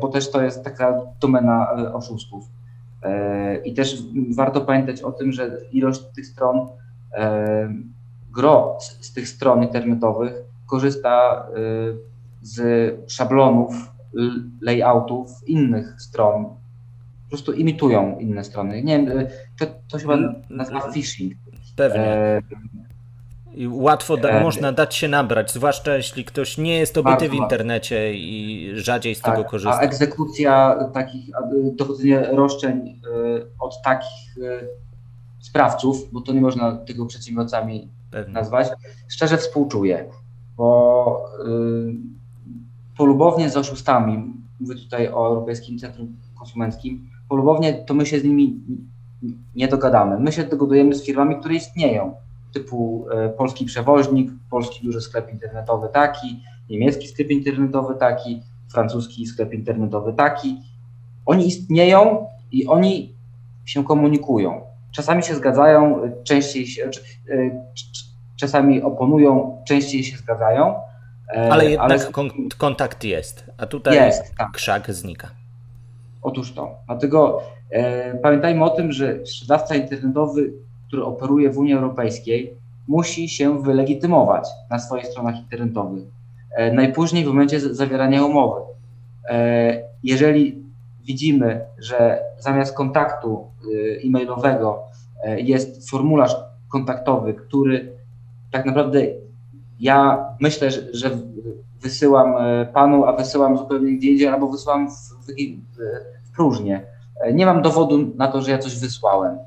bo 0.00 0.08
też 0.08 0.30
to 0.30 0.42
jest 0.42 0.64
taka 0.64 1.02
domena 1.20 1.72
oszustów. 1.92 2.44
I 3.64 3.74
też 3.74 4.02
warto 4.36 4.60
pamiętać 4.60 5.02
o 5.02 5.12
tym, 5.12 5.32
że 5.32 5.58
ilość 5.72 6.02
tych 6.14 6.26
stron 6.26 6.68
gro 8.32 8.78
z, 8.80 9.12
tych 9.12 9.28
stron 9.28 9.62
internetowych 9.62 10.34
korzysta 10.66 11.46
z 12.42 12.94
szablonów, 13.12 13.74
layoutów 14.60 15.48
innych 15.48 15.94
stron 15.98 16.46
po 17.26 17.30
prostu 17.30 17.52
imitują 17.52 18.18
inne 18.18 18.44
strony. 18.44 18.82
Nie 18.82 18.98
wiem, 18.98 19.26
to, 19.58 19.66
to 19.88 19.98
się 19.98 20.02
chyba 20.02 20.18
nazywa 20.50 20.92
phishing. 20.92 21.34
Pewnie. 21.76 22.00
E, 22.00 22.42
i 23.56 23.68
łatwo 23.68 24.16
da, 24.16 24.28
e, 24.28 24.42
można 24.42 24.72
dać 24.72 24.94
się 24.94 25.08
nabrać, 25.08 25.52
zwłaszcza 25.52 25.96
jeśli 25.96 26.24
ktoś 26.24 26.58
nie 26.58 26.78
jest 26.78 26.98
obity 26.98 27.28
w 27.28 27.34
internecie 27.34 28.14
i 28.14 28.70
rzadziej 28.74 29.14
z 29.14 29.20
tak, 29.20 29.36
tego 29.36 29.48
korzysta. 29.48 29.78
A 29.78 29.80
egzekucja 29.80 30.78
takich, 30.94 31.30
dochodzenie 31.72 32.20
roszczeń 32.20 32.78
e, 32.78 33.46
od 33.58 33.82
takich 33.82 34.38
e, 34.42 34.66
sprawców, 35.40 36.12
bo 36.12 36.20
to 36.20 36.32
nie 36.32 36.40
można 36.40 36.76
tego 36.76 37.06
przedsiębiorcami 37.06 37.88
Pewnie. 38.10 38.34
nazwać, 38.34 38.68
szczerze 39.08 39.38
współczuję, 39.38 40.10
bo 40.56 41.30
polubownie 42.96 43.50
z 43.50 43.56
oszustami, 43.56 44.34
mówię 44.60 44.74
tutaj 44.74 45.08
o 45.08 45.26
Europejskim 45.26 45.78
Centrum 45.78 46.16
Konsumenckim, 46.38 47.10
polubownie 47.28 47.74
to 47.74 47.94
my 47.94 48.06
się 48.06 48.20
z 48.20 48.24
nimi 48.24 48.60
nie 49.54 49.68
dogadamy. 49.68 50.18
My 50.18 50.32
się 50.32 50.44
dogadujemy 50.44 50.94
z 50.94 51.04
firmami, 51.04 51.36
które 51.36 51.54
istnieją 51.54 52.14
typu 52.52 53.06
e, 53.10 53.28
polski 53.28 53.64
przewoźnik, 53.64 54.30
polski 54.50 54.86
duży 54.86 55.00
sklep 55.00 55.32
internetowy 55.32 55.88
taki, 55.92 56.42
niemiecki 56.70 57.08
sklep 57.08 57.30
internetowy 57.30 57.94
taki, 57.94 58.42
francuski 58.72 59.26
sklep 59.26 59.52
internetowy 59.54 60.12
taki. 60.12 60.60
Oni 61.26 61.46
istnieją 61.46 62.26
i 62.52 62.66
oni 62.66 63.14
się 63.64 63.84
komunikują. 63.84 64.60
Czasami 64.92 65.22
się 65.22 65.34
zgadzają, 65.34 66.00
częściej 66.24 66.66
się, 66.66 66.90
e, 67.30 67.66
czasami 68.36 68.82
oponują, 68.82 69.62
częściej 69.68 70.04
się 70.04 70.16
zgadzają. 70.16 70.74
E, 71.34 71.52
ale 71.52 71.70
jednak 71.70 72.00
ale... 72.00 72.30
kontakt 72.58 73.04
jest, 73.04 73.44
a 73.58 73.66
tutaj 73.66 73.94
jest, 73.94 74.34
tak. 74.38 74.50
krzak 74.52 74.94
znika. 74.94 75.30
Otóż 76.22 76.52
to. 76.52 76.70
Dlatego 76.86 77.42
e, 77.70 78.14
pamiętajmy 78.14 78.64
o 78.64 78.70
tym, 78.70 78.92
że 78.92 79.26
sprzedawca 79.26 79.74
internetowy 79.74 80.52
który 80.88 81.04
operuje 81.04 81.50
w 81.50 81.58
Unii 81.58 81.74
Europejskiej, 81.74 82.56
musi 82.88 83.28
się 83.28 83.62
wylegitymować 83.62 84.48
na 84.70 84.78
swoich 84.78 85.06
stronach 85.06 85.38
internetowych. 85.38 86.04
E, 86.56 86.72
najpóźniej 86.72 87.24
w 87.24 87.28
momencie 87.28 87.60
zawierania 87.60 88.24
umowy. 88.24 88.60
E, 89.28 89.82
jeżeli 90.02 90.64
widzimy, 91.04 91.60
że 91.78 92.22
zamiast 92.38 92.76
kontaktu 92.76 93.46
e, 93.64 94.06
e-mailowego 94.06 94.82
jest 95.36 95.90
formularz 95.90 96.36
kontaktowy, 96.68 97.34
który 97.34 97.92
tak 98.50 98.66
naprawdę 98.66 99.00
ja 99.80 100.24
myślę, 100.40 100.70
że 100.92 101.10
wysyłam 101.82 102.34
panu, 102.72 103.04
a 103.04 103.12
wysyłam 103.12 103.58
zupełnie 103.58 103.96
gdzie 103.96 104.10
indziej, 104.10 104.28
albo 104.28 104.48
wysyłam 104.48 104.90
w, 104.90 104.92
w, 104.92 105.26
w 106.28 106.36
próżnię. 106.36 106.86
Nie 107.34 107.46
mam 107.46 107.62
dowodu 107.62 107.98
na 108.16 108.28
to, 108.28 108.42
że 108.42 108.50
ja 108.50 108.58
coś 108.58 108.78
wysłałem. 108.78 109.38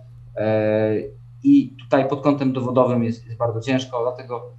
I 1.44 1.76
tutaj 1.84 2.10
pod 2.10 2.22
kątem 2.22 2.54
dowodowym 2.54 3.04
jest, 3.04 3.26
jest 3.26 3.38
bardzo 3.38 3.62
ciężko, 3.62 4.02
dlatego 4.04 4.52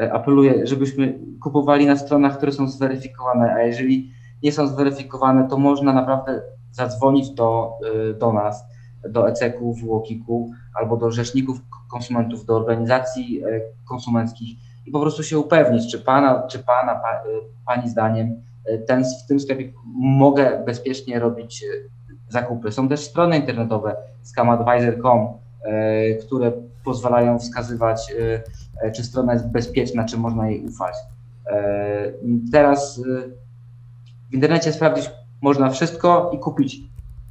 e, 0.00 0.12
apeluję, 0.12 0.66
żebyśmy 0.66 1.18
kupowali 1.42 1.86
na 1.86 1.96
stronach, 1.96 2.36
które 2.36 2.52
są 2.52 2.68
zweryfikowane, 2.68 3.54
a 3.54 3.62
jeżeli 3.62 4.12
nie 4.42 4.52
są 4.52 4.66
zweryfikowane, 4.66 5.48
to 5.48 5.58
można 5.58 5.92
naprawdę 5.92 6.42
zadzwonić 6.72 7.30
do, 7.30 7.72
e, 8.10 8.14
do 8.14 8.32
nas, 8.32 8.64
do 9.08 9.28
ECEK-u, 9.28 9.74
WOKiK-u 9.74 10.50
albo 10.74 10.96
do 10.96 11.10
rzeczników 11.10 11.60
konsumentów, 11.90 12.44
do 12.44 12.56
organizacji 12.56 13.44
e, 13.44 13.60
konsumenckich 13.88 14.58
i 14.86 14.90
po 14.90 15.00
prostu 15.00 15.22
się 15.22 15.38
upewnić, 15.38 15.90
czy 15.90 15.98
pana, 15.98 16.46
czy 16.50 16.58
pana, 16.58 16.94
pa, 16.94 17.22
pani 17.66 17.90
zdaniem 17.90 18.42
ten, 18.86 19.04
w 19.04 19.26
tym 19.28 19.40
sklepie 19.40 19.72
mogę 19.94 20.62
bezpiecznie 20.66 21.18
robić 21.18 21.64
zakupy. 22.28 22.72
Są 22.72 22.88
też 22.88 23.00
strony 23.00 23.36
internetowe, 23.36 23.96
scamadvisor.com, 24.22 25.28
które 26.26 26.52
pozwalają 26.84 27.38
wskazywać, 27.38 28.14
czy 28.94 29.04
strona 29.04 29.32
jest 29.32 29.48
bezpieczna, 29.48 30.04
czy 30.04 30.16
można 30.16 30.48
jej 30.48 30.66
ufać. 30.66 30.94
Teraz 32.52 33.02
w 34.30 34.34
internecie 34.34 34.72
sprawdzić 34.72 35.10
można 35.40 35.70
wszystko 35.70 36.30
i 36.34 36.38
kupić 36.38 36.80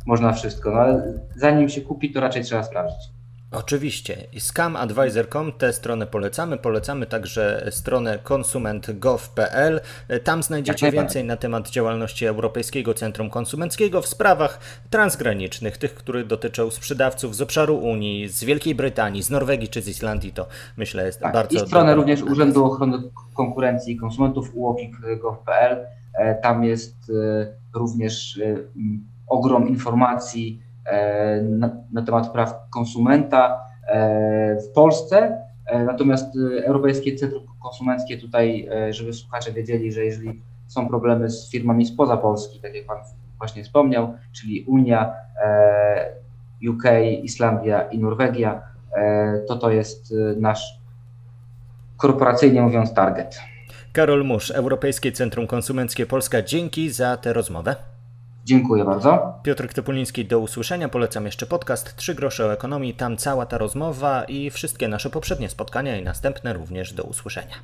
można 0.06 0.34
wszystko, 0.34 0.72
no 0.72 0.80
ale 0.80 1.14
zanim 1.36 1.70
się 1.70 1.82
kupi, 1.82 2.14
to 2.14 2.20
raczej 2.20 2.44
trzeba 2.44 2.64
sprawdzić. 2.64 3.10
Oczywiście. 3.52 4.28
Scamadvisor.com, 4.40 5.52
tę 5.52 5.74
stronę 5.74 6.08
polecamy. 6.08 6.58
Polecamy 6.58 7.06
także 7.06 7.68
stronę 7.72 8.20
konsument.gov.pl. 8.24 9.82
Tam 10.24 10.44
znajdziecie 10.44 10.92
więcej 10.92 11.24
na 11.24 11.38
temat 11.38 11.70
działalności 11.70 12.26
Europejskiego 12.26 12.94
Centrum 12.94 13.30
Konsumenckiego 13.30 14.02
w 14.02 14.08
sprawach 14.08 14.60
transgranicznych, 14.90 15.78
tych, 15.78 15.96
które 15.96 16.24
dotyczą 16.24 16.72
sprzedawców 16.72 17.36
z 17.36 17.42
obszaru 17.42 17.78
Unii, 17.78 18.28
z 18.28 18.44
Wielkiej 18.44 18.76
Brytanii, 18.76 19.24
z 19.24 19.30
Norwegii 19.30 19.68
czy 19.68 19.82
z 19.82 19.88
Islandii. 19.88 20.32
To 20.32 20.48
myślę 20.78 21.06
jest 21.06 21.20
tak. 21.20 21.34
bardzo. 21.34 21.64
I 21.64 21.68
stronę 21.68 21.96
również 21.96 22.22
Urzędu 22.22 22.66
Ochrony 22.66 22.98
Konkurencji 23.34 23.94
i 23.94 23.98
Konsumentów 23.98 24.52
uokik.gov.pl. 24.54 25.86
E, 26.14 26.36
tam 26.36 26.64
jest 26.64 26.96
e, 27.10 27.48
również 27.74 28.38
e, 28.38 28.56
ogrom 29.28 29.68
informacji 29.68 30.71
na, 31.44 31.70
na 31.92 32.02
temat 32.02 32.32
praw 32.32 32.70
konsumenta 32.70 33.66
e, 33.88 34.58
w 34.62 34.74
Polsce. 34.74 35.38
E, 35.66 35.84
natomiast 35.84 36.38
Europejskie 36.64 37.16
Centrum 37.16 37.44
Konsumenckie 37.64 38.18
tutaj, 38.18 38.70
żeby 38.90 39.14
słuchacze 39.14 39.52
wiedzieli, 39.52 39.92
że 39.92 40.06
jeżeli 40.06 40.42
są 40.68 40.88
problemy 40.88 41.30
z 41.30 41.52
firmami 41.52 41.86
spoza 41.86 42.18
Polski, 42.18 42.60
tak 42.60 42.76
jak 42.76 42.86
Pan 42.86 42.98
właśnie 43.38 43.64
wspomniał, 43.64 44.14
czyli 44.32 44.64
Unia, 44.64 45.14
UK, 46.70 46.84
Islandia 47.24 47.82
i 47.82 48.00
Norwegia, 48.00 48.62
to 49.48 49.56
to 49.56 49.72
jest 49.72 50.14
nasz 50.38 50.80
korporacyjnie 51.98 52.62
mówiąc 52.62 52.94
target. 52.94 53.40
Karol 53.94 54.26
Musz, 54.26 54.52
Europejskie 54.52 55.12
Centrum 55.12 55.48
Konsumenckie 55.48 56.06
Polska, 56.06 56.42
dzięki 56.42 56.90
za 56.90 57.18
tę 57.18 57.34
rozmowę. 57.34 57.76
Dziękuję 58.46 58.86
bardzo. 58.86 59.40
Piotr 59.44 59.74
Topuliński, 59.74 60.26
do 60.26 60.40
usłyszenia. 60.40 60.90
Polecam 60.90 61.26
jeszcze 61.26 61.46
podcast 61.46 61.96
Trzy 61.96 62.16
grosze 62.16 62.46
o 62.46 62.54
ekonomii. 62.54 62.94
Tam 62.94 63.18
cała 63.18 63.46
ta 63.46 63.58
rozmowa 63.58 64.24
i 64.24 64.50
wszystkie 64.50 64.88
nasze 64.88 65.10
poprzednie 65.10 65.50
spotkania 65.50 65.98
i 65.98 66.04
następne 66.04 66.54
również 66.54 66.94
do 66.94 67.04
usłyszenia. 67.04 67.56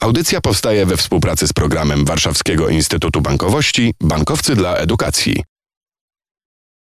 Audycja 0.00 0.40
powstaje 0.40 0.86
we 0.86 0.96
współpracy 0.96 1.46
z 1.46 1.52
programem 1.52 2.04
Warszawskiego 2.04 2.68
Instytutu 2.68 3.20
Bankowości 3.20 3.94
Bankowcy 4.00 4.54
dla 4.54 4.76
Edukacji. 4.76 5.44